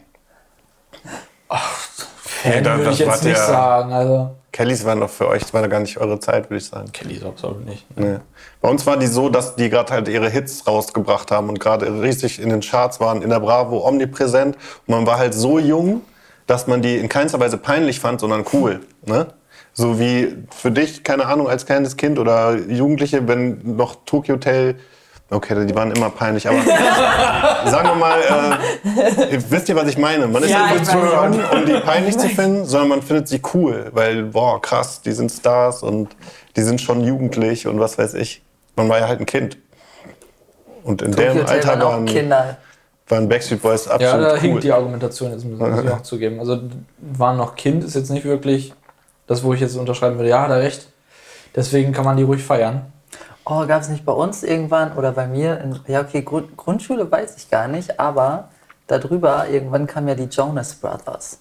[2.45, 3.93] Nee, da- würde ich jetzt war nicht der- sagen.
[3.93, 4.31] Also.
[4.51, 6.89] Kellys waren doch für euch, das war doch gar nicht eure Zeit, würde ich sagen.
[6.93, 7.85] Kelly ist absolut nicht.
[7.97, 8.19] Nee.
[8.61, 11.87] Bei uns war die so, dass die gerade halt ihre Hits rausgebracht haben und gerade
[12.01, 14.55] riesig in den Charts waren, in der Bravo omnipräsent.
[14.87, 16.01] Und man war halt so jung,
[16.47, 18.79] dass man die in keinster Weise peinlich fand, sondern cool.
[19.05, 19.27] Ne?
[19.73, 24.75] So wie für dich, keine Ahnung, als kleines Kind oder Jugendliche, wenn noch Tokyo Hotel,
[25.29, 26.57] okay, die waren immer peinlich, aber
[27.69, 30.27] sagen wir mal, äh, wisst ihr, was ich meine?
[30.27, 31.59] Man ist Ja, ja, ich nicht schon.
[31.59, 35.31] um die peinlich zu finden, sondern man findet sie cool, weil, boah, krass, die sind
[35.31, 36.15] Stars und
[36.55, 38.41] die sind schon jugendlich und was weiß ich.
[38.75, 39.57] Man war ja halt ein Kind.
[40.83, 42.57] Und in Tokyo Hotel Alter waren Kinder.
[43.07, 44.39] waren Backstreet Boys Ja, absolut da cool.
[44.39, 46.39] hinkt die Argumentation jetzt, muss muss ich auch zugeben.
[46.39, 46.59] Also,
[46.99, 48.73] waren noch Kind, ist jetzt nicht wirklich
[49.27, 50.29] das, wo ich jetzt unterschreiben würde.
[50.29, 50.89] Ja, hat er recht.
[51.55, 52.91] Deswegen kann man die ruhig feiern.
[53.45, 55.59] Oh, gab es nicht bei uns irgendwann oder bei mir?
[55.61, 58.49] In, ja, okay, Grund, Grundschule weiß ich gar nicht, aber
[58.87, 61.37] darüber irgendwann kamen ja die Jonas Brothers.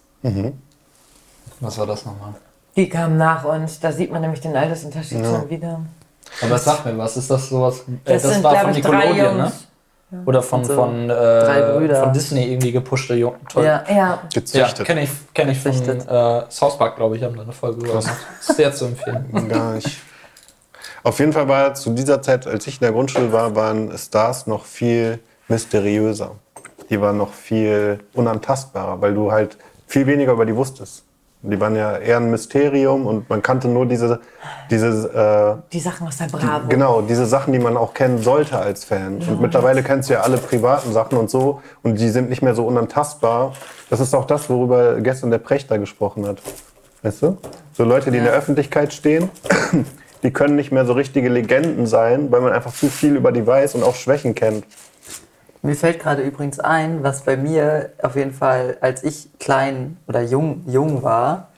[1.61, 2.35] Was war das nochmal?
[2.77, 3.81] Die kamen nach uns.
[3.81, 5.81] Da sieht man nämlich den Altersunterschied schon wieder.
[6.43, 7.81] Aber sag mir, was ist das sowas?
[8.05, 9.53] Äh, Das, sind, war von Nickelodeon, ne?
[10.27, 12.03] Oder von, So von, drei äh, Brüder.
[12.05, 13.39] von Disney irgendwie gepushte Jungen.
[13.49, 13.65] Toll.
[13.65, 17.43] Ja, Ja, Ja, kenne ich, kenn ich von äh, South Park, glaube ich, haben da
[17.43, 18.07] eine Folge gemacht.
[18.41, 19.49] Sehr zu empfehlen.
[19.49, 20.03] Gar nicht.
[21.05, 24.47] Auf jeden Fall war zu dieser Zeit, als ich in der Grundschule war, waren Stars
[24.47, 26.33] noch viel mysteriöser.
[26.91, 31.05] die waren noch viel unantastbarer, weil du halt viel weniger über die wusstest.
[31.43, 34.21] Die waren ja eher ein Mysterium und man kannte nur diese,
[34.71, 36.69] diese Die Sachen aus der äh, Bravo.
[36.69, 39.19] genau, diese Sachen, die man auch kennen sollte als Fan.
[39.29, 42.55] Und mittlerweile kennst du ja alle privaten Sachen und so und die sind nicht mehr
[42.55, 43.53] so unantastbar.
[43.91, 46.41] Das ist auch das, worüber gestern der Prechter gesprochen hat.
[47.03, 47.37] Weißt du?
[47.75, 49.29] So Leute, die in der Öffentlichkeit stehen,
[50.25, 53.47] die können nicht mehr so richtige Legenden sein, weil man einfach zu viel über die
[53.47, 54.64] weiß und auch Schwächen kennt.
[55.62, 60.22] Mir fällt gerade übrigens ein, was bei mir auf jeden Fall, als ich klein oder
[60.22, 61.49] jung, jung war,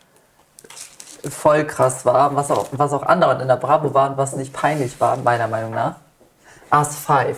[1.28, 4.52] voll krass war, was auch, was auch andauernd in der Bravo war und was nicht
[4.52, 5.96] peinlich war, meiner Meinung nach.
[6.72, 7.36] Us 5.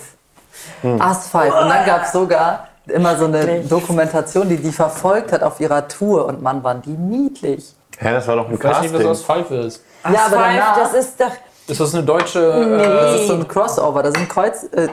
[0.83, 1.45] Us 5.
[1.55, 3.61] Und dann gab es sogar immer so eine?
[3.61, 7.75] Dokumentation, die die verfolgt hat auf ihrer Tour und Mann, waren die niedlich.
[8.01, 9.11] Hä, das war doch ein Ich weiß nicht, was Casting.
[9.11, 9.85] aus Pfeife ist.
[10.05, 11.31] Ja, aber Five, danach- das ist doch.
[11.67, 12.41] Ist das eine deutsche.
[12.41, 14.89] Das Äh, ist so ein Crossover, da sind Kreuz, äh,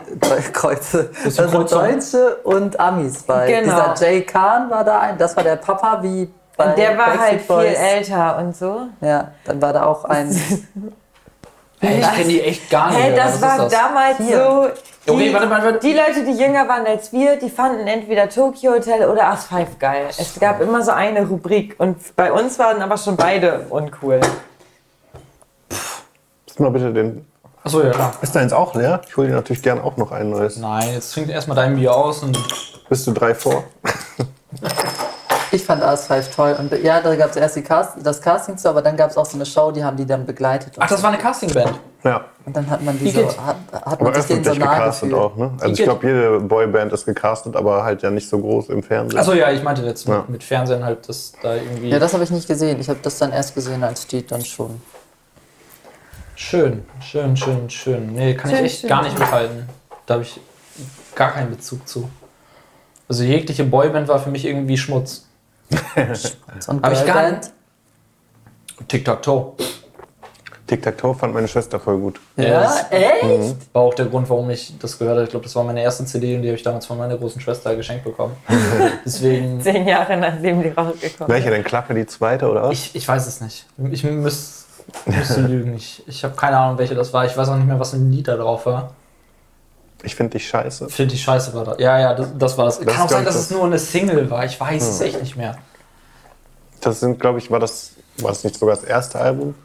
[0.51, 1.71] Kreuze, ist da sind.
[1.71, 3.47] Deutsche und Amis bei.
[3.61, 3.93] Genau.
[3.93, 7.05] Dieser Jay Khan war da ein, das war der Papa wie bei Und der war
[7.17, 7.77] halt Backstreet viel Boys.
[7.77, 8.81] älter und so.
[9.01, 10.29] Ja, dann war da auch ein.
[11.81, 12.99] ey, ich kenne die echt gar nicht.
[12.99, 13.23] Hey, mehr.
[13.25, 13.71] das war das?
[13.71, 14.37] damals Hier.
[14.43, 14.67] so.
[15.05, 15.79] Die, Okay, warte, warte, warte.
[15.79, 19.77] die Leute, die jünger waren als wir, die fanden entweder Tokyo Hotel oder Us 5
[19.77, 20.07] geil.
[20.17, 24.19] Es gab immer so eine Rubrik und bei uns waren aber schon beide uncool.
[26.47, 27.27] Gib mal bitte den.
[27.63, 28.13] Achso, ja, klar.
[28.21, 29.01] Ist deins auch leer?
[29.07, 30.57] Ich hole dir natürlich gern auch noch ein neues.
[30.57, 32.37] Nein, jetzt trinkt erstmal dein Bier aus und.
[32.89, 33.63] Bist du drei vor?
[35.55, 36.55] Ich fand Us 5 toll.
[36.59, 39.15] Und ja, da gab es erst die Cast, das Casting zu, aber dann gab es
[39.15, 40.73] auch so eine Show, die haben die dann begleitet.
[40.77, 41.79] Ach, das war eine Castingband.
[42.03, 42.25] Ja.
[42.45, 43.37] und dann hat man die so, Igitt.
[43.41, 45.21] hat, hat Aber man sich denen so nahe gecastet gefühlt.
[45.31, 45.51] auch, ne?
[45.61, 49.17] Also ich glaube, jede Boyband ist gecastet, aber halt ja nicht so groß im Fernsehen.
[49.19, 50.17] Achso, ja, ich meinte jetzt Ja.
[50.17, 51.89] mit, mit Fernsehen halt, dass da irgendwie.
[51.89, 52.79] Ja, das habe ich nicht gesehen.
[52.81, 54.81] Ich habe das dann erst gesehen, als die dann schon.
[56.35, 58.13] schön, schön, schön, schön.
[58.13, 58.89] Nee, kann Schön, ich echt schön.
[58.89, 59.69] gar nicht mithalten.
[60.05, 60.39] Da habe ich
[61.15, 62.09] gar keinen Bezug zu.
[63.07, 65.24] Also jegliche Boyband war für mich irgendwie Schmutz.
[66.59, 67.51] So Hab ich gar Girlband.
[68.88, 69.53] Tic-Tac-Toe.
[70.68, 72.20] Tic-Tac-Toe fand meine Schwester voll gut.
[72.38, 73.74] Ja, das echt?
[73.74, 75.26] war auch der Grund, warum ich das gehört habe.
[75.26, 77.39] Ich glaube, das war meine erste CD und die habe ich damals von meiner großen
[77.39, 78.36] Schwester geschenkt bekommen.
[79.05, 81.63] Deswegen, Zehn Jahre nachdem die rausgekommen Welche denn?
[81.63, 82.74] Klappe die zweite oder was?
[82.74, 83.66] ich, ich weiß es nicht.
[83.91, 85.76] Ich müsste lügen.
[85.76, 87.26] Ich, ich habe keine Ahnung, welche das war.
[87.26, 88.93] Ich weiß auch nicht mehr, was ein Lied da drauf war.
[90.03, 90.89] Ich finde dich scheiße.
[90.89, 91.79] Finde ich scheiße war das.
[91.79, 92.77] Ja, ja, das, das war es.
[92.77, 94.45] Kann Das auch sein, dass es nur eine Single war.
[94.45, 95.57] Ich weiß es echt nicht mehr.
[96.81, 99.55] Das sind, glaube ich, war das, war das nicht sogar das erste Album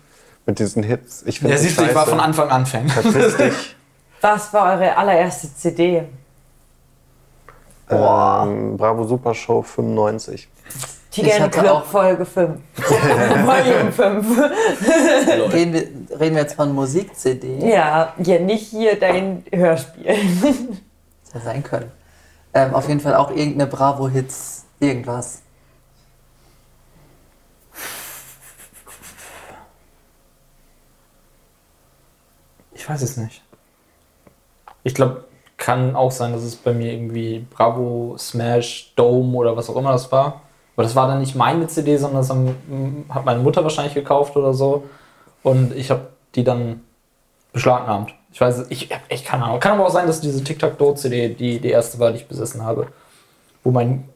[0.47, 1.23] mit diesen Hits?
[1.27, 2.89] Ich finde Ja, dich siehst du, ich war von Anfang an Fan.
[2.89, 3.77] Verpiss dich.
[4.23, 6.05] Was war eure allererste CD?
[7.91, 10.49] ähm, Bravo Super Show 95.
[11.11, 12.61] Tiger Ich in hatte Club Folge 5.
[12.77, 15.53] Volume 5.
[15.53, 17.69] Reden wir, reden wir jetzt von Musik-CD?
[17.69, 20.07] Ja, ja, nicht hier dein Hörspiel.
[20.07, 20.79] Hätte
[21.35, 21.91] ja sein können.
[22.55, 25.43] Ähm, auf jeden Fall auch irgendeine Bravo-Hits, irgendwas.
[32.73, 33.43] Ich weiß es nicht.
[34.85, 35.25] Ich glaube,
[35.57, 39.93] kann auch sein, dass es bei mir irgendwie Bravo, Smash, Dome oder was auch immer
[39.93, 40.43] das war.
[40.81, 44.35] Aber das war dann nicht meine CD, sondern das haben, hat meine Mutter wahrscheinlich gekauft
[44.35, 44.85] oder so.
[45.43, 46.81] Und ich habe die dann
[47.53, 48.15] beschlagnahmt.
[48.33, 49.61] Ich weiß, ich habe echt keine Ahnung.
[49.61, 52.87] Kann aber auch sein, dass diese Tic-Tac-Toe-CD die, die erste war, die ich besessen habe.
[53.63, 54.09] Wo mein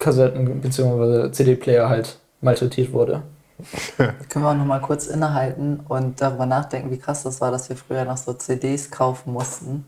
[0.00, 1.32] Kassetten- bzw.
[1.32, 3.20] CD-Player halt malträtiert wurde.
[3.98, 7.68] Können wir auch noch mal kurz innehalten und darüber nachdenken, wie krass das war, dass
[7.68, 9.84] wir früher noch so CDs kaufen mussten.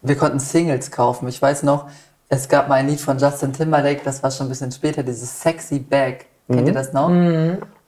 [0.00, 1.26] Wir konnten Singles kaufen.
[1.26, 1.88] Ich weiß noch,
[2.30, 5.42] es gab mal ein Lied von Justin Timberlake, das war schon ein bisschen später, dieses
[5.42, 6.26] Sexy Bag.
[6.48, 7.10] Kennt ihr das noch?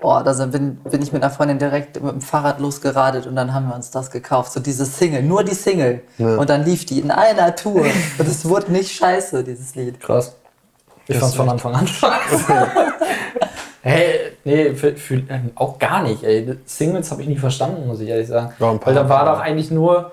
[0.02, 3.54] Oh, da bin, bin ich mit einer Freundin direkt mit dem Fahrrad losgeradet und dann
[3.54, 4.52] haben wir uns das gekauft.
[4.52, 6.02] So diese Single, nur die Single.
[6.18, 7.82] Und dann lief die in einer Tour.
[7.82, 10.00] Und es wurde nicht scheiße, dieses Lied.
[10.00, 10.36] Krass.
[11.06, 12.52] Ich fand's von Anfang an scheiße.
[13.82, 16.22] hey, nee, für, für, äh, auch gar nicht.
[16.22, 16.56] Ey.
[16.64, 18.52] Singles habe ich nie verstanden, muss ich ehrlich sagen.
[18.58, 20.12] Ja, ein paar Weil da war doch eigentlich nur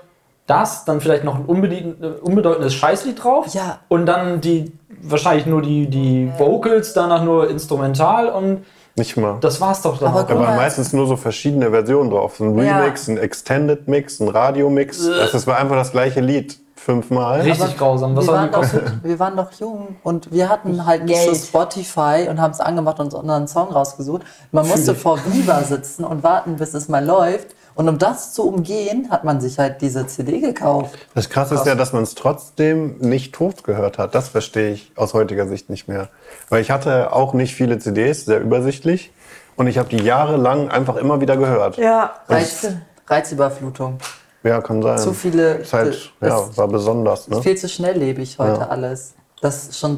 [0.50, 3.46] das, dann vielleicht noch ein unbedeut- äh, unbedeutendes Scheißlied drauf.
[3.54, 3.78] Ja.
[3.88, 4.72] Und dann die,
[5.02, 8.64] wahrscheinlich nur die, die Vocals, danach nur instrumental und
[8.96, 9.38] Nicht mal.
[9.40, 10.26] das war's doch dann Aber auch.
[10.26, 10.62] Da guck waren mal.
[10.62, 12.36] meistens nur so verschiedene Versionen drauf.
[12.36, 12.78] So ein Ja.
[12.80, 15.08] Remix, ein Extended Mix, ein Radio-Mix.
[15.08, 17.42] Also das war einfach das gleiche Lied fünfmal.
[17.42, 18.16] Richtig Aber grausam.
[18.16, 18.64] Was wir, soll waren doch,
[19.02, 21.36] wir waren doch jung und wir hatten halt nicht so Geld.
[21.44, 24.22] Spotify und haben es angemacht und uns unseren Song rausgesucht.
[24.50, 27.54] Man musste vor Viva sitzen und warten, bis es mal läuft.
[27.80, 30.98] Und um das zu umgehen, hat man sich halt diese CD gekauft.
[31.14, 34.14] Das Krasse ist ja, dass man es trotzdem nicht tot gehört hat.
[34.14, 36.10] Das verstehe ich aus heutiger Sicht nicht mehr.
[36.50, 39.12] Weil ich hatte auch nicht viele CDs, sehr übersichtlich.
[39.56, 41.78] Und ich habe die jahrelang einfach immer wieder gehört.
[41.78, 42.66] Ja, Reiz,
[43.06, 43.96] Reizüberflutung.
[44.42, 44.98] Ja, kann sein.
[44.98, 45.54] Zu viele.
[45.54, 47.28] Ist halt, ja, war besonders.
[47.28, 47.40] Ne?
[47.40, 48.68] viel zu schnelllebig heute Ja.
[48.68, 49.14] alles.
[49.40, 49.96] dass schon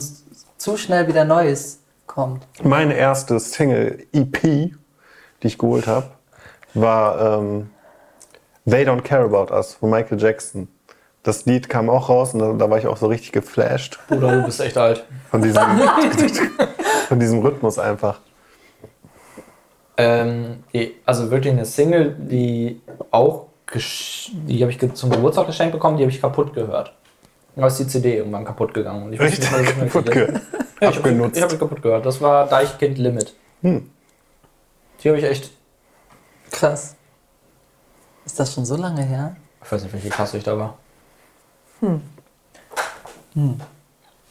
[0.56, 2.46] zu schnell wieder Neues kommt.
[2.62, 4.76] Meine erste Single-EP, die
[5.42, 6.10] ich geholt habe,
[6.74, 7.70] war ähm,
[8.68, 10.68] They Don't Care About Us von Michael Jackson.
[11.22, 14.32] Das Lied kam auch raus und da, da war ich auch so richtig geflasht Bruder,
[14.40, 15.04] du bist echt alt.
[15.30, 15.62] von diesem,
[17.08, 18.18] von diesem Rhythmus einfach.
[19.96, 23.46] Ähm, die, also wirklich eine Single, die auch,
[24.32, 26.92] die habe ich zum Geburtstag geschenkt bekommen, die habe ich kaputt gehört.
[27.54, 29.04] Da ist die CD irgendwann kaputt gegangen.
[29.04, 30.42] Und ich Richtig nicht kaputt welche ge das-
[30.80, 32.04] Ja, ich habe hab kaputt gehört.
[32.06, 33.34] Das war Deichkind Limit.
[33.60, 33.90] Hm.
[35.02, 35.50] Die habe ich echt,
[36.52, 36.94] Krass.
[38.24, 39.34] Ist das schon so lange her?
[39.64, 40.74] ich weiß nicht, welche Klasse ich da war.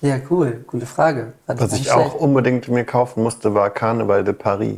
[0.02, 0.64] Ja, cool.
[0.68, 1.34] Gute Frage.
[1.46, 2.16] Fand Was ich auch schlecht.
[2.16, 4.78] unbedingt mir kaufen musste, war Carnaval de Paris.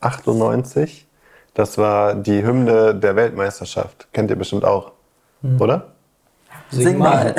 [0.00, 1.06] 98.
[1.54, 4.08] Das war die Hymne der Weltmeisterschaft.
[4.12, 4.92] Kennt ihr bestimmt auch.
[5.58, 5.88] Oder?
[6.70, 7.34] Sing mal.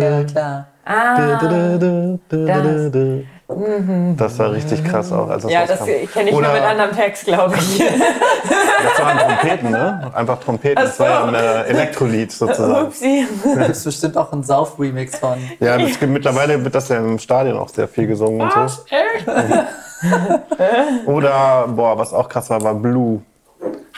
[0.00, 0.66] Ja, klar.
[2.50, 3.22] Das
[4.38, 5.28] war richtig krass auch.
[5.28, 5.92] Als das Ja, das rauskam.
[6.12, 7.78] kenne ich nur Oder- mit anderem Text, glaube ich.
[7.78, 10.10] Das waren Trompeten, ne?
[10.14, 10.82] Einfach Trompeten.
[10.84, 11.26] Das war ja so.
[11.28, 12.86] ein äh, Elektrolied sozusagen.
[12.86, 13.26] Upsi.
[13.44, 15.38] Da gibt bestimmt auch einen Sauf-Remix von.
[15.58, 18.82] Ja, gibt, mittlerweile wird das ja im Stadion auch sehr viel gesungen und so.
[18.88, 19.26] Echt?
[21.06, 23.20] Oder, boah, was auch krass war, war Blue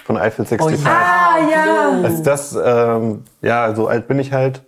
[0.05, 0.87] von Eiffel 65.
[0.87, 2.03] Ah, ja.
[2.03, 4.63] Als das, ähm, ja, so alt bin ich halt.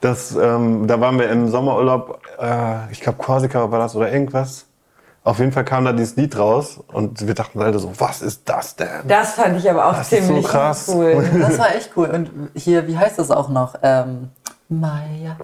[0.00, 4.64] Das, ähm, da waren wir im Sommerurlaub, äh, ich glaube Korsika war das oder irgendwas.
[5.24, 8.48] Auf jeden Fall kam da dieses Lied raus und wir dachten alle so, was ist
[8.48, 8.88] das denn?
[9.08, 10.88] Das fand ich aber auch Das ist so ziemlich krass.
[10.94, 11.22] cool.
[11.40, 12.08] Das war echt cool.
[12.08, 13.74] Und hier, wie heißt das auch noch?
[13.82, 14.30] Ähm,
[14.68, 15.36] Maya.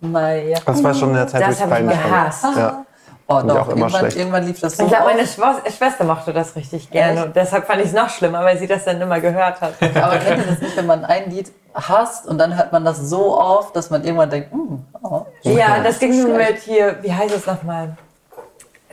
[0.00, 0.58] Maya.
[0.64, 1.90] Das war schon in der Zeit, wo Das ich habe ich fand.
[2.04, 2.44] gehasst.
[2.56, 2.84] Ja.
[3.30, 3.56] Oh, ich doch.
[3.56, 4.16] auch immer Irgendwann, schlecht.
[4.16, 4.84] irgendwann lief das so.
[4.84, 7.26] Ich glaube, meine Schwester mochte das richtig gerne.
[7.26, 9.74] Und deshalb fand ich es noch schlimmer, weil sie das dann immer gehört hat.
[10.02, 12.98] Aber kennt ihr das nicht, wenn man ein Lied hasst und dann hört man das
[12.98, 17.12] so oft, dass man irgendwann denkt, hm, oh, Ja, das ging mir mit hier, wie
[17.12, 17.98] heißt es nochmal?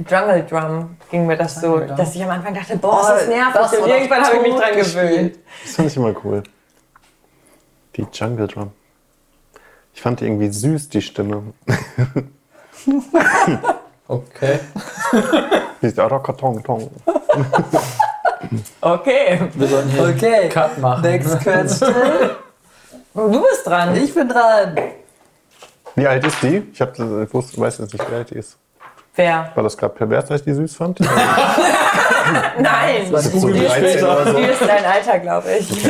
[0.06, 3.54] Jungle Drum ging mir das so, dass ich am Anfang dachte, boah, ist das nervig.
[3.54, 5.40] das und irgendwann habe ich mich dran gewöhnt.
[5.64, 6.44] Das fand ich immer cool.
[7.96, 8.74] Die Jungle Drum.
[9.94, 11.54] Ich fand die irgendwie süß, die Stimme.
[14.08, 14.60] Okay.
[15.82, 16.90] Die ist auch doch Karton, Karton.
[18.82, 20.36] Okay, Wir sollten hier Okay.
[20.36, 21.02] einen Cut machen.
[21.02, 21.94] Next question.
[23.16, 23.96] du bist dran.
[23.96, 24.76] Ich bin dran.
[25.96, 26.62] Wie alt ist die?
[26.72, 28.58] Ich, hab, ich wusste, weiß jetzt nicht, wie alt die ist.
[29.16, 29.52] Wer?
[29.56, 31.00] War das gerade pervers, dass ich die süß fand?
[32.60, 34.38] Nein, war so Google 13 oder so.
[34.38, 35.86] die ist dein Alter, glaube ich.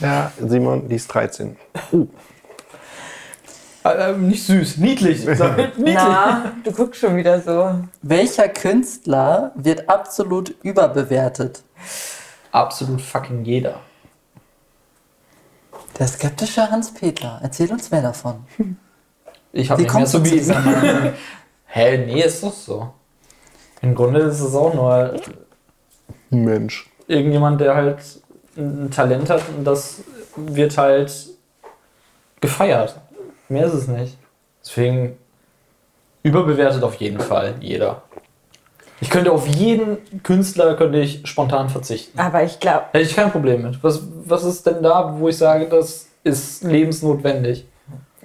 [0.00, 1.56] Ja, Simon, die ist 13.
[3.84, 5.26] Äh, nicht süß, niedlich.
[5.26, 5.94] Niedlich.
[5.94, 7.80] Na, du guckst schon wieder so.
[8.02, 11.62] Welcher Künstler wird absolut überbewertet?
[12.52, 13.80] Absolut fucking jeder.
[15.98, 17.40] Der skeptische Hans-Peter.
[17.42, 18.44] Erzähl uns mehr davon.
[19.54, 20.54] Ich habe Wie nicht mehr zu bieten.
[21.66, 22.90] Hä, nee, ist doch so.
[23.82, 25.14] Im Grunde ist es auch nur
[26.30, 26.88] Mensch.
[27.06, 27.98] irgendjemand, der halt
[28.56, 30.04] ein Talent hat und das
[30.36, 31.12] wird halt
[32.40, 32.98] gefeiert.
[33.48, 34.16] Mehr ist es nicht.
[34.64, 35.18] Deswegen
[36.22, 38.02] überbewertet auf jeden Fall jeder.
[39.00, 42.18] Ich könnte auf jeden Künstler könnte ich spontan verzichten.
[42.18, 43.82] Aber ich glaube, Hätte ich kein Problem mit.
[43.82, 47.66] Was, was ist denn da, wo ich sage, das ist lebensnotwendig?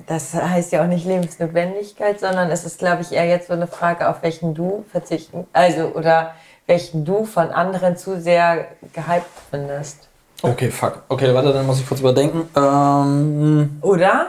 [0.05, 3.67] das heißt ja auch nicht Lebensnotwendigkeit, sondern es ist, glaube ich, eher jetzt so eine
[3.67, 6.35] Frage, auf welchen du verzichten, also oder
[6.67, 10.07] welchen du von anderen zu sehr gehypt findest.
[10.41, 11.01] Okay, fuck.
[11.07, 12.47] Okay, warte, dann muss ich kurz überdenken.
[12.55, 14.27] Ähm, Oder?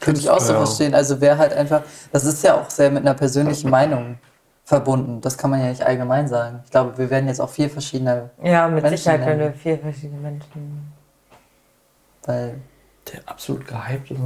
[0.00, 0.58] Könnte ich auch so Ja.
[0.58, 0.94] verstehen.
[0.94, 1.82] Also wer halt einfach,
[2.12, 4.18] das ist ja auch sehr mit einer persönlichen Meinung
[4.64, 5.20] verbunden.
[5.20, 6.60] Das kann man ja nicht allgemein sagen.
[6.64, 9.40] Ich glaube, wir werden jetzt auch vier verschiedene, Ja, mit Menschen Sicherheit, nennen.
[9.40, 10.92] wir vier verschiedene Menschen.
[12.24, 12.56] weil
[13.12, 14.20] der absolut gehypt ist.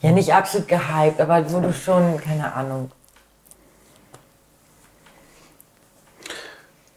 [0.00, 2.90] Ja, nicht absolut gehypt, aber wo du schon, keine Ahnung.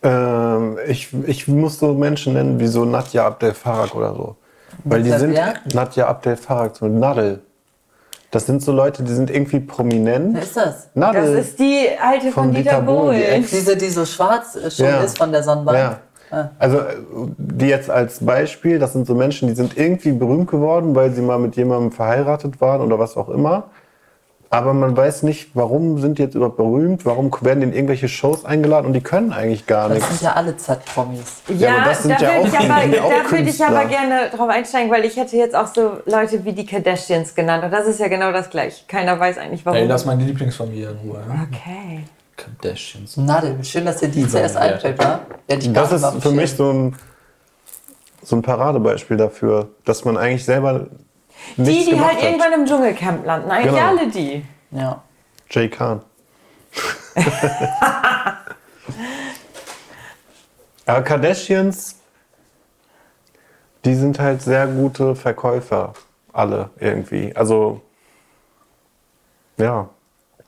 [0.02, 4.38] Ähm, ich, ich muss so Menschen nennen wie so Nadja Abdel Farag oder so.
[4.86, 5.38] Weil die sind
[5.74, 7.42] Nadja Abdel Farag, so Nadel.
[8.32, 10.36] Das sind so Leute, die sind irgendwie prominent.
[10.36, 10.90] wer ist das?
[10.94, 11.36] Nadel.
[11.36, 14.70] Das ist die alte von, Von Dieter Dieter Bohlen, die Diese, die so schwarz äh,
[14.70, 15.02] schon Ja.
[15.02, 15.78] ist von der Sonnenbank.
[15.78, 16.00] Ja.
[16.32, 16.50] Ah.
[16.60, 16.82] Also
[17.40, 21.22] die jetzt als Beispiel, das sind so Menschen, die sind irgendwie berühmt geworden, weil sie
[21.24, 23.72] mal mit jemandem verheiratet waren oder was auch immer.
[24.52, 28.46] Aber man weiß nicht, warum sind die jetzt überhaupt berühmt, warum werden in irgendwelche Shows
[28.46, 30.22] eingeladen und die können eigentlich gar Das sind nichts.
[30.24, 31.44] ja alle Z-Promis.
[31.50, 34.30] Ja, aber das sind da ja würde auch- ich, aber, da würde ich aber gerne
[34.36, 37.64] drauf einsteigen, weil ich hätte jetzt auch so Leute wie die Kardashians genannt.
[37.64, 38.86] Und das ist ja genau das gleiche.
[38.88, 39.78] Keiner weiß eigentlich, warum.
[39.78, 41.20] Ey, lass meine Lieblingsfamilie in Ruhe.
[41.28, 41.46] ja?
[41.52, 42.06] okay.
[42.36, 43.18] Kardashians.
[43.18, 44.86] Nadel, schön, dass dir die zuerst Überbewertet.
[45.00, 45.20] einfällt, wa?
[45.48, 46.96] Ja, die Das ist für mich so ein,
[48.24, 50.88] so ein Paradebeispiel dafür, dass man eigentlich selber
[51.58, 52.24] Die, die halt hat.
[52.24, 53.50] irgendwann im Dschungelcamp landen.
[53.52, 53.88] Eigentlich Genau.
[53.88, 54.46] alle die.
[54.72, 55.02] Ja.
[55.50, 56.02] Jay Khan.
[60.86, 61.96] Aber Kardashians,
[63.86, 65.94] die sind halt sehr gute Verkäufer,
[66.34, 67.36] alle irgendwie.
[67.36, 67.82] Also,
[69.58, 69.90] ja,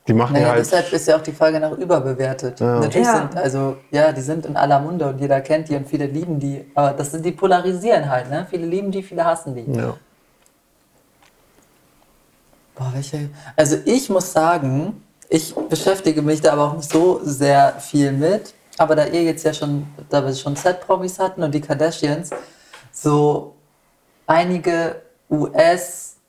[0.08, 0.60] die machen Naja, ja halt.
[0.60, 2.58] deshalb ist ja auch die Folge noch überbewertet.
[2.58, 2.80] Ja.
[2.80, 3.16] Natürlich Ja.
[3.18, 6.40] sind, also, ja, die sind in aller Munde und jeder kennt die und viele lieben
[6.40, 6.68] die.
[6.74, 8.46] Aber das sind die polarisieren halt, ne?
[8.50, 9.70] Viele lieben die, viele hassen die.
[9.78, 9.94] Ja.
[12.74, 13.30] Boah, welche.
[13.56, 18.54] Also ich muss sagen, ich beschäftige mich da aber auch nicht so sehr viel mit.
[18.78, 22.30] Aber da ihr jetzt ja schon, da wir schon Z-Promis hatten und die Kardashians,
[22.92, 23.54] so
[24.26, 26.28] einige US-Rapper,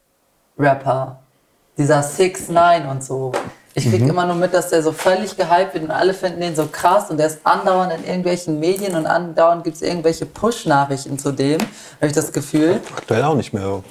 [1.77, 3.31] dieser 6 9 und so.
[3.75, 6.55] Ich krieg immer nur mit, dass der so völlig gehypt wird und alle finden den
[6.55, 11.17] so krass und der ist andauernd in irgendwelchen Medien und andauernd gibt es irgendwelche Push-Nachrichten
[11.17, 12.81] zu dem, habe ich das Gefühl.
[12.95, 13.83] Aktuell auch nicht mehr.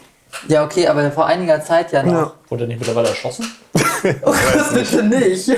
[0.49, 2.13] Ja, okay, aber vor einiger Zeit ja noch.
[2.13, 2.33] Ja.
[2.49, 3.47] Wurde nicht mittlerweile erschossen?
[4.75, 5.49] Bitte nicht.
[5.49, 5.57] ja,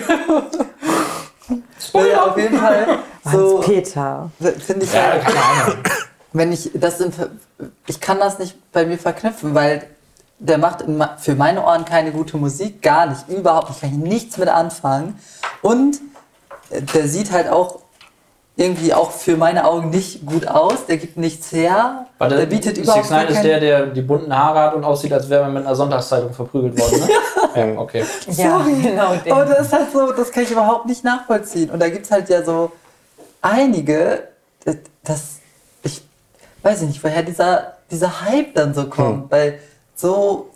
[2.24, 2.98] auf jeden Fall.
[3.30, 4.30] So, Peter.
[4.58, 5.22] finde ich halt,
[6.32, 7.14] wenn ich das sind,
[7.86, 9.86] ich kann das nicht bei mir verknüpfen, weil
[10.38, 13.96] der macht in, für meine Ohren keine gute Musik, gar nicht, überhaupt nicht, kann ich
[13.96, 15.18] nichts mit anfangen.
[15.62, 16.00] Und
[16.70, 17.80] äh, der sieht halt auch
[18.56, 22.78] irgendwie auch für meine Augen nicht gut aus, der gibt nichts her, Warte, der bietet
[22.78, 25.42] überhaupt 6 9 gar ist der, der die bunten Haare hat und aussieht, als wäre
[25.42, 27.08] man mit einer Sonntagszeitung verprügelt worden, ne?
[27.74, 28.04] ja, okay.
[28.28, 29.32] Ja, genau den.
[29.32, 31.70] Aber das ist halt so, das kann ich überhaupt nicht nachvollziehen.
[31.70, 32.70] Und da gibt es halt ja so
[33.42, 34.28] einige,
[34.64, 35.22] das, das
[35.82, 36.02] ich
[36.62, 39.58] weiß ich nicht, woher dieser, dieser Hype dann so kommt, bei
[39.96, 40.50] so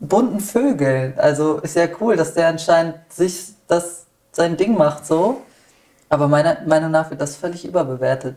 [0.00, 1.14] bunten Vögeln.
[1.18, 5.42] Also ist ja cool, dass der anscheinend sich das sein Ding macht so.
[6.12, 8.36] Aber meiner Meinung nach wird das völlig überbewertet.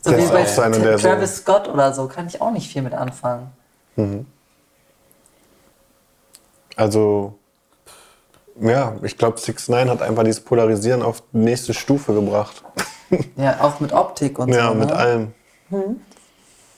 [0.00, 2.70] So Der wie bei einer, der so- Travis Scott oder so, kann ich auch nicht
[2.70, 3.50] viel mit anfangen.
[6.76, 7.36] Also,
[8.60, 12.62] ja, ich glaube, 6 9 hat einfach dieses Polarisieren auf die nächste Stufe gebracht.
[13.34, 14.74] Ja, auch mit Optik und Ja, so.
[14.74, 14.94] mit ne?
[14.96, 15.32] allem.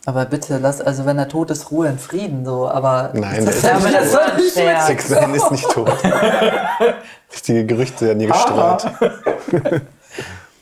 [0.07, 3.11] Aber bitte, lass, also wenn er tot ist, Ruhe in Frieden, so, aber.
[3.13, 4.81] Nein, der ist Ja, aber das war nicht schwer.
[4.81, 5.93] 6 9 ist nicht tot.
[7.33, 8.87] Richtige Gerüchte werden hier gestreut.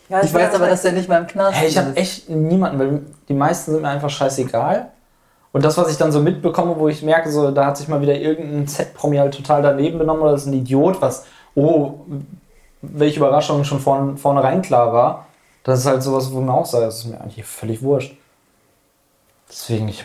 [0.09, 1.97] Ja, Ich weiß aber, dass er nicht mehr im Knast Hey, ich habe ist.
[1.99, 4.89] echt niemanden, weil die meisten sind mir einfach scheißegal.
[5.53, 8.01] Und das, was ich dann so mitbekomme, wo ich merke, so, da hat sich mal
[8.01, 11.25] wieder irgendein Z-Promi halt total daneben benommen oder das ist ein Idiot, was,
[11.55, 11.95] oh,
[12.83, 15.27] welche Überraschung schon von vornherein klar war.
[15.65, 18.17] Das ist halt sowas, wo man auch sagt, das ist mir eigentlich völlig wurscht.
[19.51, 20.05] Deswegen, ich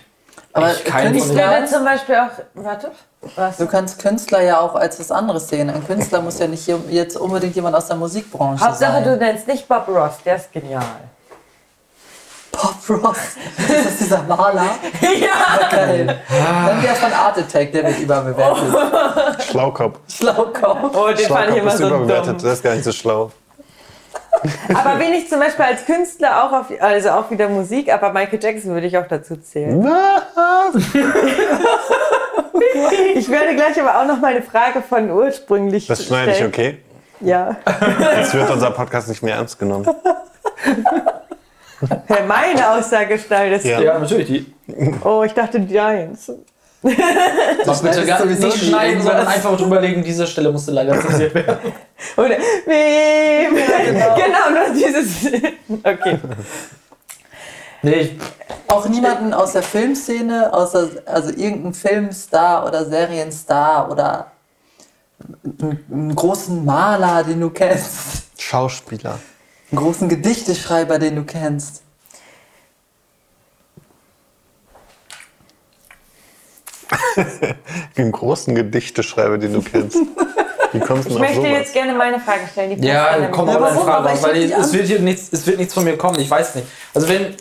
[0.54, 2.30] Aber Ich Künstler- würde zum Beispiel auch.
[2.54, 2.92] Warte.
[3.36, 3.58] Was?
[3.58, 5.70] Du kannst Künstler ja auch als was anderes sehen.
[5.70, 9.20] Ein Künstler muss ja nicht jetzt unbedingt jemand aus der Musikbranche Hauptsache, du sein.
[9.20, 10.84] nennst nicht Bob Ross, der ist genial.
[12.52, 13.18] Bob Ross.
[13.58, 14.66] Ist das dieser Maler?
[15.02, 15.70] ja!
[15.72, 16.22] Geil.
[16.30, 19.44] Dann der von Art Attack, der wird überbewertet.
[19.50, 20.00] Schlaukopf.
[20.10, 20.96] Schlaukopf.
[20.96, 22.38] Oh, den fand ich Schlaukopf immer ist so überbewertet, dumm.
[22.44, 23.32] das ist gar nicht so schlau.
[24.74, 28.40] Aber wen ich zum Beispiel als Künstler auch auf, also auch wieder Musik, aber Michael
[28.42, 29.82] Jackson würde ich auch dazu zählen.
[33.16, 36.52] Ich werde gleich aber auch noch mal eine Frage von ursprünglich Das schneide ich, stellen.
[36.52, 36.78] okay?
[37.20, 37.56] Ja.
[38.18, 39.88] Jetzt wird unser Podcast nicht mehr ernst genommen.
[42.10, 43.78] Ja, Meine Aussage schneidest Ja.
[43.78, 43.86] du.
[43.86, 44.28] Ja, natürlich.
[44.28, 44.54] Die,
[45.04, 46.32] Oh, ich dachte Deins.
[47.66, 51.74] mach bitte gar nicht schneiden, sondern einfach drüber legen, diese Stelle musste leider zensiert werden.
[52.18, 53.56] Oder wem?
[53.56, 54.50] genau.
[54.50, 55.32] nur dieses.
[55.84, 56.20] Okay.
[57.82, 58.12] Nee, ich,
[58.68, 64.32] Auch niemanden aus der Filmszene, außer also irgendein Filmstar oder Serienstar oder
[65.92, 68.24] einen großen Maler, den du kennst.
[68.38, 69.20] Schauspieler.
[69.72, 71.82] Einen großen Gedichteschreiber, den du kennst.
[77.98, 79.98] Den großen Gedichteschreiber, den du kennst.
[80.72, 81.52] Wie kommst du Ich auf möchte sowas?
[81.52, 82.82] jetzt gerne meine Frage stellen.
[82.82, 83.88] Ja, komm nämlich- mal eine warum?
[83.88, 86.56] Frage raus, weil es wird, hier nichts, es wird nichts von mir kommen, ich weiß
[86.56, 86.68] nicht.
[86.94, 87.36] Also wenn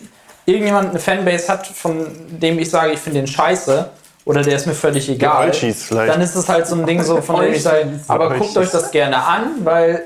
[0.44, 3.88] irgendjemand eine Fanbase hat, von dem ich sage, ich finde den scheiße,
[4.24, 5.50] oder der ist mir völlig egal,
[5.90, 8.70] dann ist es halt so ein Ding so, von dem ich sage, aber guckt euch
[8.70, 10.02] das gerne an, weil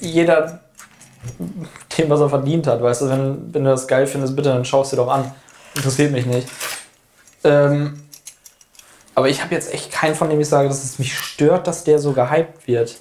[0.00, 0.60] jeder
[1.98, 4.64] dem, was er verdient hat, weißt du, wenn, wenn du das geil findest, bitte, dann
[4.64, 5.30] schau es dir doch an.
[5.74, 6.48] Interessiert mich nicht.
[7.44, 8.02] Ähm,
[9.20, 11.84] aber ich habe jetzt echt keinen, von dem ich sage, dass es mich stört, dass
[11.84, 12.96] der so gehypt wird.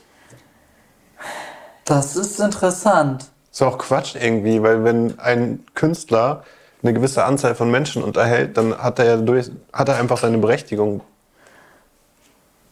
[1.86, 3.26] Das ist interessant.
[3.52, 6.44] Ist auch Quatsch irgendwie, weil wenn ein Künstler
[6.84, 10.38] eine gewisse Anzahl von Menschen unterhält, dann hat er ja durch, hat er einfach seine
[10.38, 11.02] Berechtigung.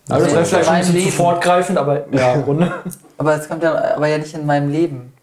[0.10, 2.72] Also das wäre vielleicht ein bisschen zu fortgreifend, aber ja, Runde.
[3.18, 5.14] Aber es kommt ja, aber ja nicht in meinem Leben.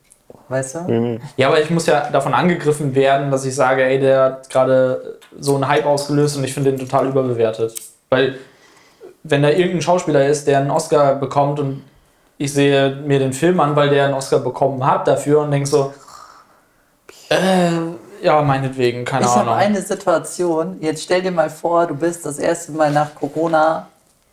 [0.49, 0.81] weißt du?
[0.81, 1.21] Mhm.
[1.37, 5.19] Ja, aber ich muss ja davon angegriffen werden, dass ich sage, ey, der hat gerade
[5.39, 7.75] so einen Hype ausgelöst und ich finde den total überbewertet.
[8.11, 8.39] Weil,
[9.23, 11.83] wenn da irgendein Schauspieler ist, der einen Oscar bekommt und
[12.37, 15.69] ich sehe mir den Film an, weil der einen Oscar bekommen hat dafür und denke
[15.69, 15.95] so,
[17.31, 17.71] äh,
[18.23, 19.55] ja, meinetwegen, keine Ich habe Ahnung.
[19.55, 23.89] eine Situation, jetzt stell dir mal vor, du bist das erste Mal nach Corona,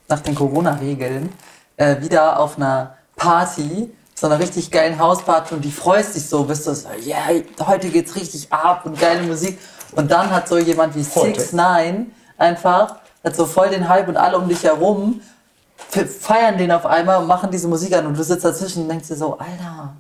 [0.08, 1.30] nach den Corona-Regeln,
[1.78, 6.44] äh, wieder auf einer Party, so einer richtig geilen Hausparty und die freust dich so,
[6.44, 9.58] bist du so, ja, yeah, heute geht's richtig ab und geile Musik.
[9.94, 11.04] Und dann hat so jemand wie.
[11.04, 15.22] 6 9 einfach, hat so voll den Hype und alle um dich herum
[15.90, 18.90] fe- feiern den auf einmal und machen diese Musik an und du sitzt dazwischen und
[18.90, 19.94] denkst dir so, Alter,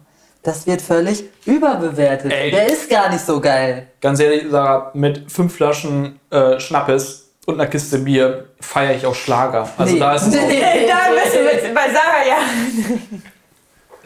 [0.43, 2.31] das wird völlig überbewertet.
[2.31, 2.49] Ey.
[2.51, 3.87] Der ist gar nicht so geil.
[4.01, 9.13] Ganz ehrlich, Sarah, mit fünf Flaschen äh, Schnappes und einer Kiste Bier feiere ich auch
[9.15, 9.67] Schlager.
[9.77, 9.99] Also Nee.
[9.99, 12.37] da ist es auch, Ey, Da bist du mit, bei Sarah ja.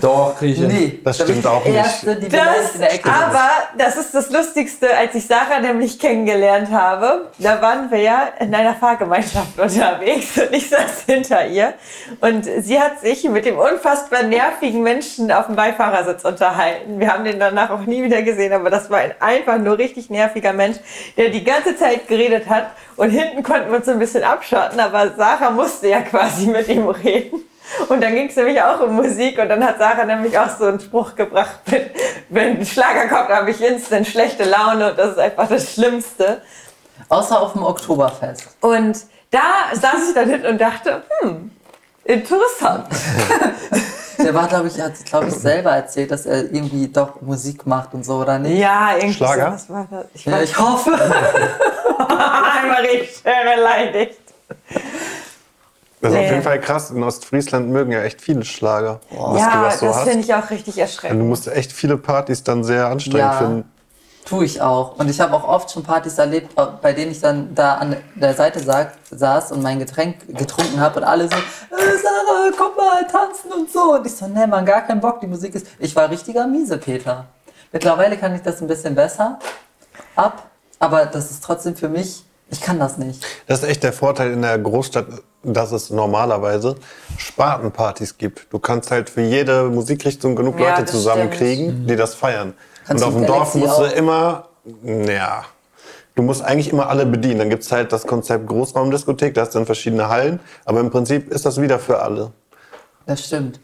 [0.01, 0.67] doch, hin.
[0.67, 1.75] Nee, Das stimmt auch nicht.
[1.75, 2.73] Erste, die Das,
[3.05, 7.31] aber das ist das Lustigste, als ich Sarah nämlich kennengelernt habe.
[7.39, 11.75] Da waren wir ja in einer Fahrgemeinschaft unterwegs und ich saß hinter ihr.
[12.19, 16.99] Und sie hat sich mit dem unfassbar nervigen Menschen auf dem Beifahrersitz unterhalten.
[16.99, 20.09] Wir haben den danach auch nie wieder gesehen, aber das war ein einfach nur richtig
[20.09, 20.77] nerviger Mensch,
[21.15, 22.71] der die ganze Zeit geredet hat.
[22.97, 26.67] Und hinten konnten wir uns so ein bisschen abschotten, aber Sarah musste ja quasi mit
[26.67, 27.43] ihm reden.
[27.89, 30.66] Und dann ging es nämlich auch um Musik und dann hat Sarah nämlich auch so
[30.66, 31.59] einen Spruch gebracht,
[32.30, 36.41] wenn ein Schlager kommt, habe ich instant schlechte Laune und das ist einfach das Schlimmste.
[37.09, 38.47] Außer auf dem Oktoberfest.
[38.61, 38.97] Und
[39.32, 41.51] da saß ich dann hinten und dachte, hm,
[42.03, 42.88] interessant.
[44.18, 47.68] Der war, glaube ich, er hat glaube ich selber erzählt, dass er irgendwie doch Musik
[47.68, 48.57] macht und so, oder nicht?
[48.57, 49.57] Ja, irgendwie Schlager?
[49.57, 50.05] sowas war das.
[50.13, 50.91] Ich Ja, ich hoffe.
[51.99, 54.20] einmal richtig beleidigt.
[56.01, 56.25] Das ist Nee.
[56.25, 56.91] auf jeden Fall krass.
[56.91, 58.99] In Ostfriesland mögen ja echt viele Schlager.
[59.09, 61.21] Du Ja, das so das finde ich auch richtig Du erschreckend.
[61.27, 63.31] musst echt viele Partys dann sehr anstrengend Ja.
[63.33, 63.71] finden.
[64.25, 64.97] Tue ich auch.
[64.97, 68.33] Und ich habe auch oft schon Partys erlebt, bei denen ich dann da an der
[68.33, 71.37] Seite sa saß und mein Getränk getrunken habe und alle so, äh,
[71.77, 73.93] Sarah, komm mal, tanzen und so.
[73.93, 75.67] Und ich so, ne, man, gar keinen Bock, die Musik ist.
[75.77, 77.25] Ich war richtiger miese Peter.
[77.71, 79.37] Mittlerweile kann ich das ein bisschen besser
[80.15, 80.47] ab,
[80.79, 83.25] aber das ist trotzdem für mich, ich kann das nicht.
[83.47, 85.07] Das ist echt der Vorteil in der Großstadt,
[85.43, 86.75] dass es normalerweise
[87.17, 88.51] Spartenpartys gibt.
[88.51, 92.53] Du kannst halt für jede Musikrichtung genug Ja, Leute zusammenkriegen, die das feiern.
[92.85, 94.47] Kannst Und auf dem Dorf musst du immer,
[94.83, 95.45] naja,
[96.15, 97.39] du musst eigentlich immer alle bedienen.
[97.39, 100.91] Dann gibt es halt das Konzept Großraumdiskothek, da hast du dann verschiedene Hallen, aber im
[100.91, 102.31] Prinzip ist das wieder für alle.
[103.07, 103.59] Das stimmt.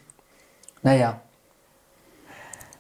[0.82, 1.20] Naja.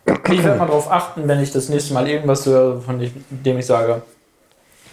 [0.05, 2.99] Ich werde mal darauf achten, wenn ich das nächste Mal irgendwas höre, von
[3.29, 4.01] dem ich sage,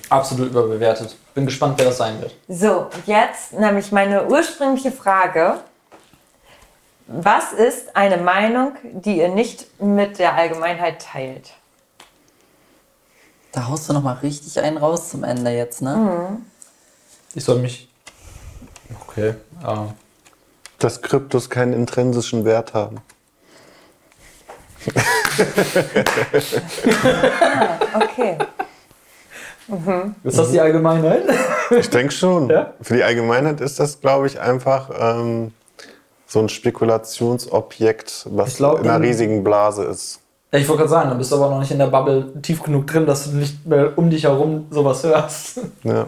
[0.09, 1.17] absolut überbewertet.
[1.35, 2.35] Bin gespannt, wer das sein wird.
[2.49, 5.61] So, jetzt nämlich meine ursprüngliche Frage.
[7.07, 11.53] Was ist eine Meinung, die ihr nicht mit der Allgemeinheit teilt?
[13.53, 16.39] Da haust du noch mal richtig einen raus zum Ende jetzt, ne?
[17.35, 17.89] Ich soll mich.
[19.09, 19.35] Okay.
[19.63, 19.87] ah.
[20.79, 23.01] Dass Kryptos keinen intrinsischen Wert haben.
[27.95, 28.37] Okay.
[30.25, 31.25] Ist das die Allgemeinheit?
[31.79, 32.49] Ich denke schon.
[32.49, 32.73] Ja?
[32.81, 35.53] Für die Allgemeinheit ist das, glaube ich, einfach ähm,
[36.27, 40.21] so ein Spekulationsobjekt, was glaub, in einer in- riesigen Blase ist.
[40.51, 42.63] Ja, ich wollte gerade sagen, dann bist du aber noch nicht in der Bubble tief
[42.63, 45.61] genug drin, dass du nicht mehr um dich herum sowas hörst.
[45.85, 46.07] Ja.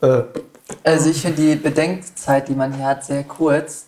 [0.00, 0.22] Äh,
[0.84, 3.86] Also ich finde die Bedenkzeit, die man hier hat, sehr kurz.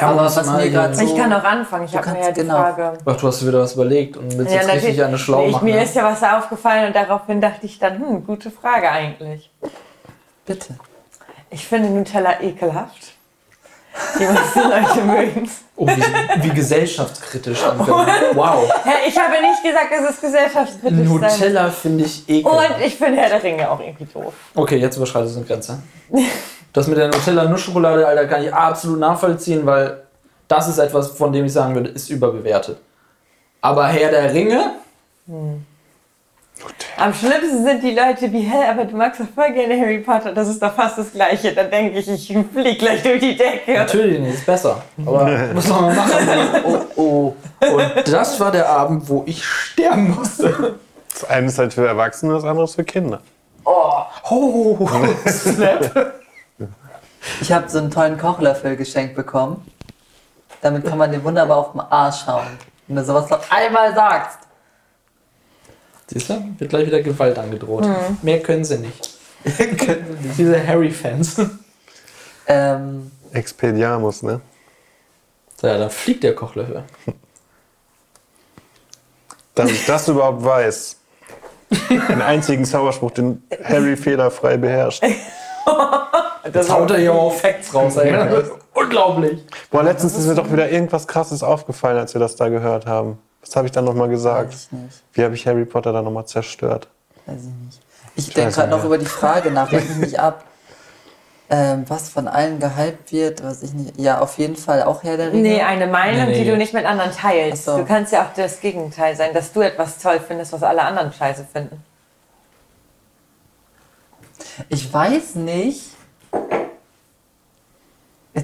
[0.00, 1.84] Ja, Aber was mal mir so- Ich kann auch anfangen.
[1.84, 2.56] Ich Du habe mir ja die genau.
[2.56, 2.92] Frage.
[3.04, 5.64] Ach, du hast dir wieder was überlegt und willst jetzt richtig eine schlau ich, machen.
[5.64, 5.82] mir ja?
[5.82, 9.50] ist ja was aufgefallen und daraufhin dachte ich dann, hm, gute Frage eigentlich.
[10.46, 10.74] Bitte.
[11.50, 13.12] Ich finde Nutella ekelhaft.
[14.18, 17.62] Die meisten Leute mögen Oh, wie, wie gesellschaftskritisch.
[17.64, 17.88] Anfängt.
[18.34, 18.70] Wow.
[19.06, 22.80] Ich habe nicht gesagt, dass es gesellschaftskritisch sein Nutella finde ich Und ekelhaft.
[22.86, 24.32] ich finde Herr der Ringe auch irgendwie doof.
[24.54, 25.82] Okay, jetzt überschreitest du eine Grenze.
[26.72, 30.02] Das mit der Nutella-Nussschokolade, Alter, kann ich absolut nachvollziehen, weil
[30.48, 32.78] das ist etwas, von dem ich sagen würde, ist überbewertet.
[33.60, 34.72] Aber Herr der Ringe,
[36.96, 40.32] Am schlimmsten sind die Leute wie, hä, aber du magst doch voll gerne Harry Potter,
[40.32, 41.52] das ist doch fast das Gleiche.
[41.52, 43.74] Dann denke ich, ich flieg gleich durch die Decke.
[43.74, 44.82] natürlich nicht, ist besser.
[45.04, 46.64] Aber muss man mal machen.
[46.64, 47.34] Oh, oh.
[47.60, 50.74] Und das war der Abend, wo ich sterben musste.
[51.12, 53.20] Das eine ist halt für Erwachsene, das andere ist für Kinder.
[53.64, 54.02] Oh,
[55.28, 56.21] Snap.
[57.40, 59.66] Ich habe so einen tollen Kochlöffel geschenkt bekommen.
[60.60, 62.46] Damit kann man den wunderbar auf den Arsch hauen.
[62.86, 64.38] Wenn du sowas noch einmal sagst.
[66.06, 67.86] Siehst du, wird gleich wieder Gewalt angedroht.
[68.22, 69.18] Mehr können sie nicht.
[70.38, 71.40] Diese Harry-Fans.
[72.46, 74.40] Ähm, Expediamus, ne?
[75.60, 76.84] So, ja, dann fliegt der Kochlöffel.
[79.54, 80.96] Dass ich das überhaupt weiß.
[81.90, 85.02] Den einzigen Zauberspruch, den Harry fehlerfrei beherrscht.
[86.52, 88.14] Das haut er hier auch Facts raus, ey.
[88.74, 89.44] Unglaublich.
[89.70, 93.18] Boah, letztens ist mir doch wieder irgendwas krasses aufgefallen, als wir das da gehört haben.
[93.42, 94.54] Was habe ich dann nochmal Weiß gesagt?
[94.54, 95.02] ich nicht.
[95.12, 96.88] Wie habe ich Harry Potter dann nochmal zerstört?
[97.26, 97.80] Weiß ich nicht.
[98.14, 100.44] Ich denke Scheiße, gerade noch über die Frage nach, lenk mich nicht ab.
[101.50, 103.98] Ähm, was von allen gehypt wird, was ich nicht.
[104.00, 105.42] Ja, auf jeden Fall auch Herr der Ringe.
[105.42, 106.44] Nee, eine Meinung, Nee, nee.
[106.44, 107.66] die du nicht mit anderen teilst.
[107.66, 107.76] So.
[107.76, 111.12] Du kannst ja auch das Gegenteil sein, dass du etwas toll findest, was alle anderen
[111.12, 111.82] scheiße finden.
[114.70, 115.91] Ich weiß nicht.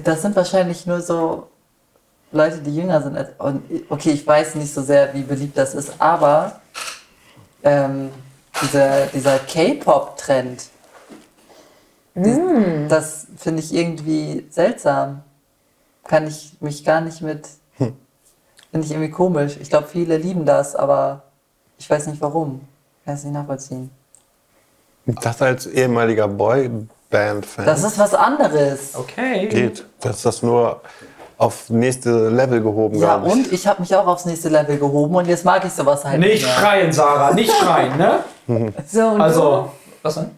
[0.03, 1.47] Das sind wahrscheinlich nur so
[2.31, 3.17] Leute, die jünger sind.
[3.17, 6.61] Als, und okay, ich weiß nicht so sehr, wie beliebt das ist, aber
[7.63, 8.09] ähm,
[8.61, 10.69] dieser, dieser K-Pop-Trend,
[12.15, 12.39] dies-
[12.87, 15.23] das finde ich irgendwie seltsam.
[16.05, 17.47] Kann ich mich gar nicht mit.
[17.77, 19.57] Finde ich irgendwie komisch.
[19.59, 21.23] Ich glaube, viele lieben das, aber
[21.77, 22.61] ich weiß nicht warum.
[23.05, 23.89] Kann es nicht nachvollziehen.
[25.05, 26.27] Das als ehemaliger
[27.09, 28.95] Boyband-Fan Das ist was anderes.
[28.95, 29.47] Okay.
[29.47, 29.85] geht.
[30.01, 30.81] Das ist das nur
[31.37, 33.31] auf nächste Level gehoben, Ja, ich.
[33.31, 36.19] und ich habe mich auch aufs nächste Level gehoben und jetzt mag ich sowas halt
[36.19, 36.51] Nicht mehr.
[36.53, 38.23] schreien, Sarah, nicht schreien, ne?
[38.87, 40.31] So, und Also, was denn?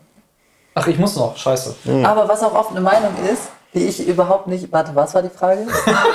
[0.75, 1.75] Ach, ich muss noch, scheiße.
[2.03, 4.71] Aber was auch oft eine Meinung ist, die ich überhaupt nicht.
[4.71, 5.65] Warte, was war die Frage?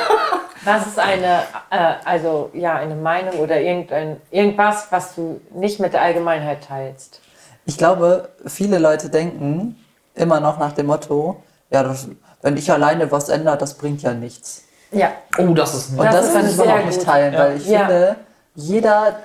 [0.65, 5.93] was ist eine, äh, also ja, eine Meinung oder irgendein, irgendwas, was du nicht mit
[5.95, 7.21] der Allgemeinheit teilst?
[7.67, 9.77] Ich glaube, viele Leute denken
[10.17, 12.09] immer noch nach dem Motto, ja, das,
[12.43, 14.63] wenn ich alleine was ändere, das bringt ja nichts.
[14.93, 15.11] Ja.
[15.39, 17.39] Oh, das ist Und Das das, ist kann ich überhaupt nicht teilen, Ja.
[17.41, 17.79] weil ich Ja.
[17.81, 18.17] finde,
[18.55, 19.17] jeder,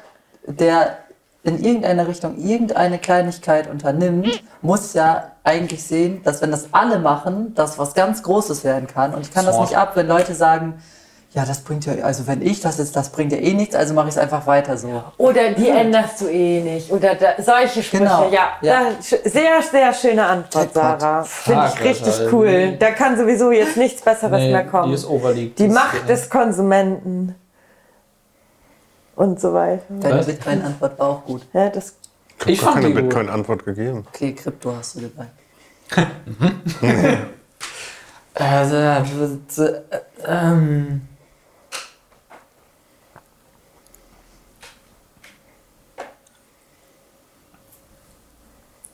[0.45, 0.97] der
[1.43, 7.53] in irgendeine Richtung irgendeine Kleinigkeit unternimmt, muss ja eigentlich sehen, dass wenn das alle machen,
[7.55, 9.13] das was ganz Großes werden kann.
[9.15, 9.69] Und ich kann das Smart.
[9.69, 10.81] nicht ab, wenn Leute sagen,
[11.33, 13.93] ja, das bringt ja, also wenn ich das jetzt, das bringt ja eh nichts, also
[13.93, 15.01] mache ich es einfach weiter so.
[15.17, 16.91] Oder die änderst du eh nicht.
[16.91, 18.03] Oder da, solche Sprüche.
[18.03, 18.29] Genau.
[18.29, 18.81] Ja, Ja.
[18.99, 20.73] Sehr, sehr schöne Antwort.
[20.73, 21.23] Sarah.
[21.23, 22.33] Finde ich richtig Alter.
[22.33, 22.75] cool.
[22.77, 24.89] Da kann sowieso jetzt nichts Besseres Nee, mehr kommen.
[24.89, 25.53] die ist overleague.
[25.57, 27.35] Die Macht des Konsumenten.
[29.15, 29.83] Und so weiter.
[29.87, 30.23] Deine?
[30.23, 31.45] Bitcoin-Antwort war auch gut.
[31.53, 31.95] Ja, das,
[32.45, 32.93] Ich Ich habe keine.
[32.93, 34.05] Bitcoin-Antwort gegeben.
[34.13, 35.27] Okay, Krypto hast du dabei.
[38.33, 39.81] Also, äh,
[40.25, 41.01] ähm.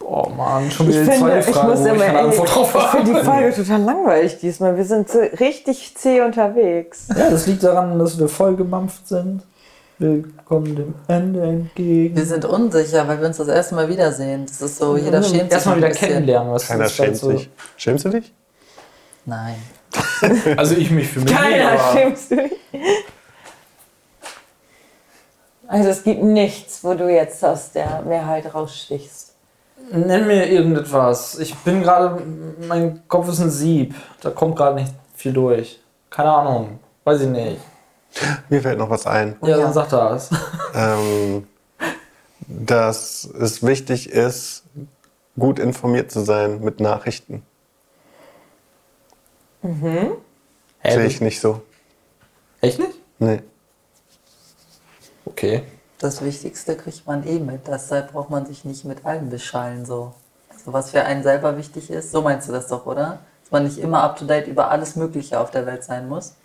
[0.08, 2.20] Boah, Mann, schon ich wieder die finde, zweite ich Frage, muss wo ich immer, keine
[2.20, 3.26] ey, Antwort drauf ich finde die.
[3.26, 4.78] Folge total langweilig diesmal.
[4.78, 7.08] Wir sind so richtig zäh unterwegs.
[7.10, 9.44] Ja, das liegt daran, dass wir voll gemampft sind.
[10.00, 12.16] Wir kommen dem Ende entgegen.
[12.16, 14.46] Wir sind unsicher, weil wir uns das erste Mal wiedersehen.
[14.46, 16.08] Das ist so, jeder schämt sich Erstmal wieder bisschen.
[16.08, 16.54] kennenlernen.
[16.54, 17.50] Was Keiner schämt sich.
[17.76, 18.34] Schämst du dich?
[19.26, 19.56] Nein.
[20.58, 21.34] Also ich mich für mich.
[21.34, 22.54] Keiner nicht, schämst du dich.
[25.68, 29.27] Also es gibt nichts, wo du jetzt aus der Mehrheit rausstichst.
[29.92, 31.40] Nenn mir irgendetwas.
[31.40, 32.22] Ich bin gerade,
[32.68, 33.96] mein Kopf ist ein Sieb.
[34.22, 35.80] Da kommt gerade nicht viel durch.
[36.10, 36.80] Keine Ahnung.
[37.04, 37.62] Weiß ich nicht.
[38.50, 39.38] Mir fällt noch was ein.
[39.44, 40.30] Ja, dann sag das.
[40.74, 41.48] ähm,
[42.48, 44.64] dass es wichtig ist,
[45.38, 47.44] gut informiert zu sein mit Nachrichten.
[49.62, 50.12] Hä,
[50.92, 51.62] Sehe ich nicht so.
[52.62, 52.94] Echt nicht?
[53.20, 53.42] Nee.
[55.26, 55.64] Okay.
[56.00, 57.68] Das Wichtigste kriegt man eh mit.
[57.68, 59.86] Deshalb braucht man sich nicht mit allem beschallen.
[59.86, 60.14] So.
[60.52, 63.20] Also was für einen selber wichtig ist, so meinst du das doch, oder?
[63.44, 66.36] Dass man nicht immer up to date über alles Mögliche auf der Welt sein muss.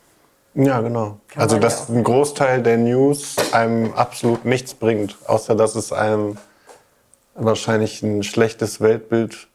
[0.55, 1.19] Ja, genau.
[1.29, 5.93] Kann also, dass ja ein Großteil der News einem absolut nichts bringt, außer dass es
[5.93, 6.37] einem
[7.35, 9.49] wahrscheinlich ein schlechtes Weltbild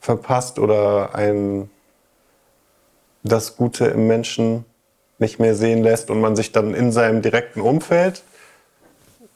[0.00, 1.68] verpasst oder ein
[3.22, 4.64] das Gute im Menschen
[5.18, 8.22] nicht mehr sehen lässt und man sich dann in seinem direkten Umfeld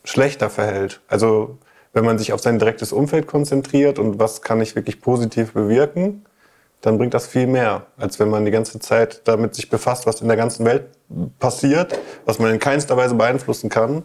[0.05, 1.01] schlechter verhält.
[1.09, 1.59] Also
[1.93, 6.25] wenn man sich auf sein direktes Umfeld konzentriert und was kann ich wirklich positiv bewirken,
[6.81, 10.21] dann bringt das viel mehr, als wenn man die ganze Zeit damit sich befasst, was
[10.21, 10.85] in der ganzen Welt
[11.39, 14.03] passiert, was man in keinster Weise beeinflussen kann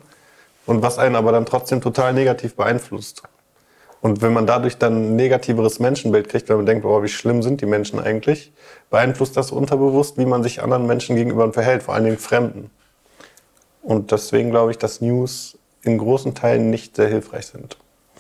[0.66, 3.24] und was einen aber dann trotzdem total negativ beeinflusst.
[4.02, 7.44] Und wenn man dadurch dann ein negativeres Menschenbild kriegt, weil man denkt, oh, wie schlimm
[7.44, 8.54] sind die Menschen eigentlich,
[8.90, 12.72] beeinflusst das unterbewusst, wie man sich anderen Menschen gegenüber verhält, vor allen Dingen Fremden.
[13.82, 17.77] Und deswegen glaube ich, dass News in großen Teilen nicht sehr hilfreich sind.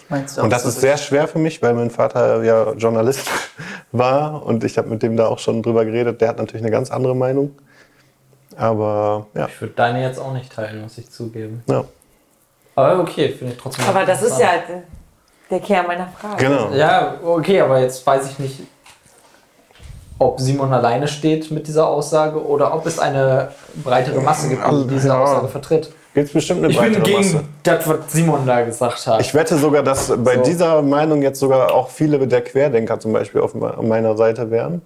[0.07, 2.71] Meinst du Und auch das so ist sehr schwer für mich, weil mein Vater ja
[2.73, 3.27] Journalist
[3.91, 6.19] war und ich habe mit dem da auch schon drüber geredet.
[6.21, 7.55] Der hat natürlich eine ganz andere Meinung.
[8.55, 11.63] Aber ja, Ich würde deine jetzt auch nicht teilen, muss ich zugeben.
[11.67, 11.83] ja.
[12.75, 13.85] Aber okay, finde ich trotzdem.
[13.89, 14.51] Aber das ist ja
[15.51, 16.45] der Kern meiner Frage.
[16.45, 16.71] genau.
[16.73, 18.61] Ja, okay, aber jetzt weiß ich nicht.
[20.17, 23.51] ob Simon alleine steht mit dieser Aussage oder ob es eine
[23.83, 25.21] breitere Masse gibt, die diese Ja.
[25.21, 25.91] Aussage vertritt.
[26.13, 27.43] Gibt bestimmt eine Ich bin gegen Masse.
[27.63, 29.21] das, was Simon da gesagt hat.
[29.21, 30.41] Ich wette sogar, dass bei So.
[30.43, 34.81] dieser Meinung jetzt sogar auch viele der Querdenker zum Beispiel auf me- meiner Seite wären.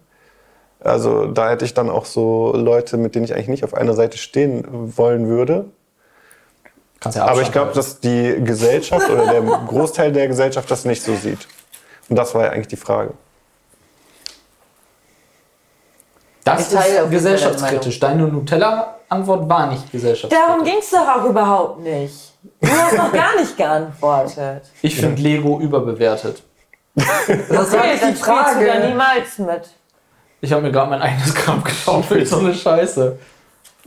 [0.81, 3.93] Also da hätte ich dann auch so Leute, mit denen ich eigentlich nicht auf einer
[3.93, 4.65] Seite stehen
[4.97, 5.65] wollen würde.
[6.99, 11.01] Kannst ja Aber ich glaube, dass die Gesellschaft oder der Großteil der Gesellschaft das nicht
[11.03, 11.47] so sieht.
[12.09, 13.13] Und das war ja eigentlich die Frage.
[16.55, 17.99] Das auf ist gesellschaftskritisch.
[17.99, 20.47] Deine Nutella-Antwort war nicht gesellschaftskritisch.
[20.47, 22.33] Darum ging es doch auch überhaupt nicht.
[22.61, 24.63] Du hast noch gar nicht geantwortet.
[24.81, 26.43] Ich finde Lego überbewertet.
[26.95, 27.07] Das
[27.71, 28.87] war Okay, die spielst du da Frage.
[28.87, 29.69] niemals mit.
[30.41, 33.17] Ich habe mir gerade mein eigenes Grab geschaufelt, so eine Scheiße.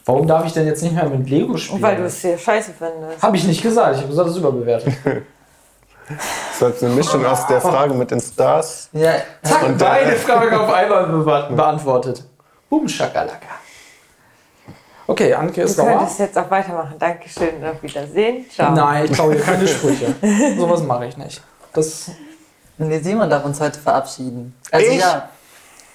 [0.07, 1.83] Warum darf ich denn jetzt nicht mehr mit Lego spielen?
[1.83, 3.23] Weil du es hier scheiße findest.
[3.23, 3.97] Habe ich nicht gesagt.
[3.97, 4.95] Ich habe gesagt, es ist überbewertet.
[6.61, 8.89] Das ist eine Mischung aus der Frage mit den Stars.
[8.93, 12.23] Ja, Zack, Und, beide Fragen auf einmal be beantwortet.
[12.69, 13.47] Boom, Schakalaka.
[15.09, 15.99] Okay, Anke Du ist sauer.
[15.99, 16.97] könntest jetzt auch weitermachen.
[16.99, 18.45] Dankeschön und auf Wiedersehen.
[18.51, 18.75] Ciao.
[18.75, 20.15] Nein, ich traue hier keine Sprüche.
[20.59, 21.41] Sowas mache ich nicht.
[21.73, 22.11] Das
[22.79, 24.55] Nee, Simon darf uns heute verabschieden.
[24.71, 24.99] Also Ich?
[25.01, 25.29] ja.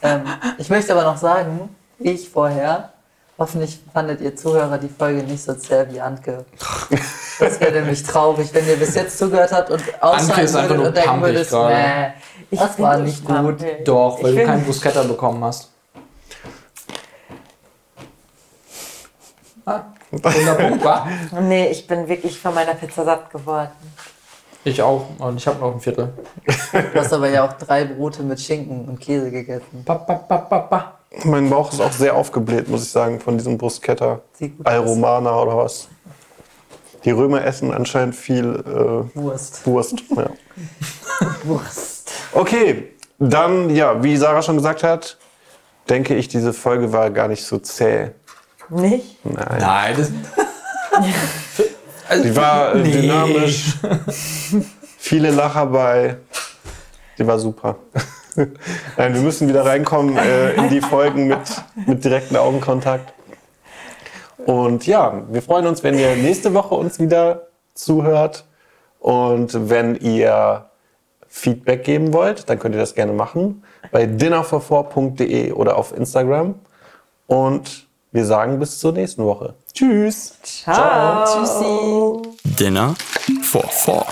[0.02, 0.24] Ähm,
[0.58, 2.90] ich möchte aber noch sagen, ich vorher,
[3.38, 6.44] hoffentlich fandet ihr Zuhörer die Folge nicht so zäh wie Antke.
[7.40, 11.22] Das wäre nämlich traurig, wenn ihr bis jetzt zugehört habt und ausschalten würdet und denken
[11.50, 11.74] gerade.
[11.74, 12.14] nee,
[12.50, 13.36] Ich das war nicht gut.
[13.36, 13.86] pampig.
[13.86, 15.71] doch, weil Ich du keinen Bruschetta bekommen hast.
[19.66, 19.82] Ah,
[20.12, 21.08] wa?
[21.42, 23.70] Nee, ich bin wirklich von meiner Pizza satt geworden.
[24.64, 25.06] Ich auch.
[25.20, 26.14] Und ich habe noch ein Viertel.
[26.72, 29.84] Du hast aber ja auch drei Brote mit Schinken und Käse gegessen.
[29.84, 30.98] Ba, ba, ba, ba, ba.
[31.26, 34.22] Mein Bauch ist auch sehr aufgebläht, muss ich sagen, von diesem Bruschetta.
[34.34, 34.72] Sieht gut aus.
[34.74, 35.88] Alromana oder was.
[37.04, 38.64] Die Römer essen anscheinend viel
[39.16, 39.62] Wurst.
[39.64, 40.04] äh, Wurst.
[40.16, 40.30] Ja.
[41.44, 42.12] Wurst.
[42.34, 45.18] Okay, dann, ja, wie Sarah schon gesagt hat,
[45.90, 48.12] denke ich, diese Folge war gar nicht so zäh.
[48.72, 49.24] Nicht?
[49.26, 49.58] Nein.
[49.60, 50.12] Nein, das.
[52.24, 52.92] Die war äh, Nee.
[52.92, 53.76] dynamisch.
[54.98, 56.18] Viele Lacher bei.
[57.18, 57.78] Die war super.
[58.36, 61.40] Nein, wir müssen wieder reinkommen äh, in die Folgen mit,
[61.86, 63.14] mit direktem Augenkontakt.
[64.46, 68.46] Und ja, wir freuen uns, wenn ihr nächste Woche uns wieder zuhört.
[69.00, 70.66] Und wenn ihr
[71.28, 76.56] Feedback geben wollt, dann könnt ihr das gerne machen bei dinnerfor4.de oder auf Instagram.
[77.28, 79.56] Und wir sagen bis zur nächsten Woche.
[79.74, 80.34] Tschüss.
[80.44, 81.26] Ciao.
[81.26, 82.56] Tschüssi.
[82.60, 82.96] Dinner
[83.44, 84.06] for Four.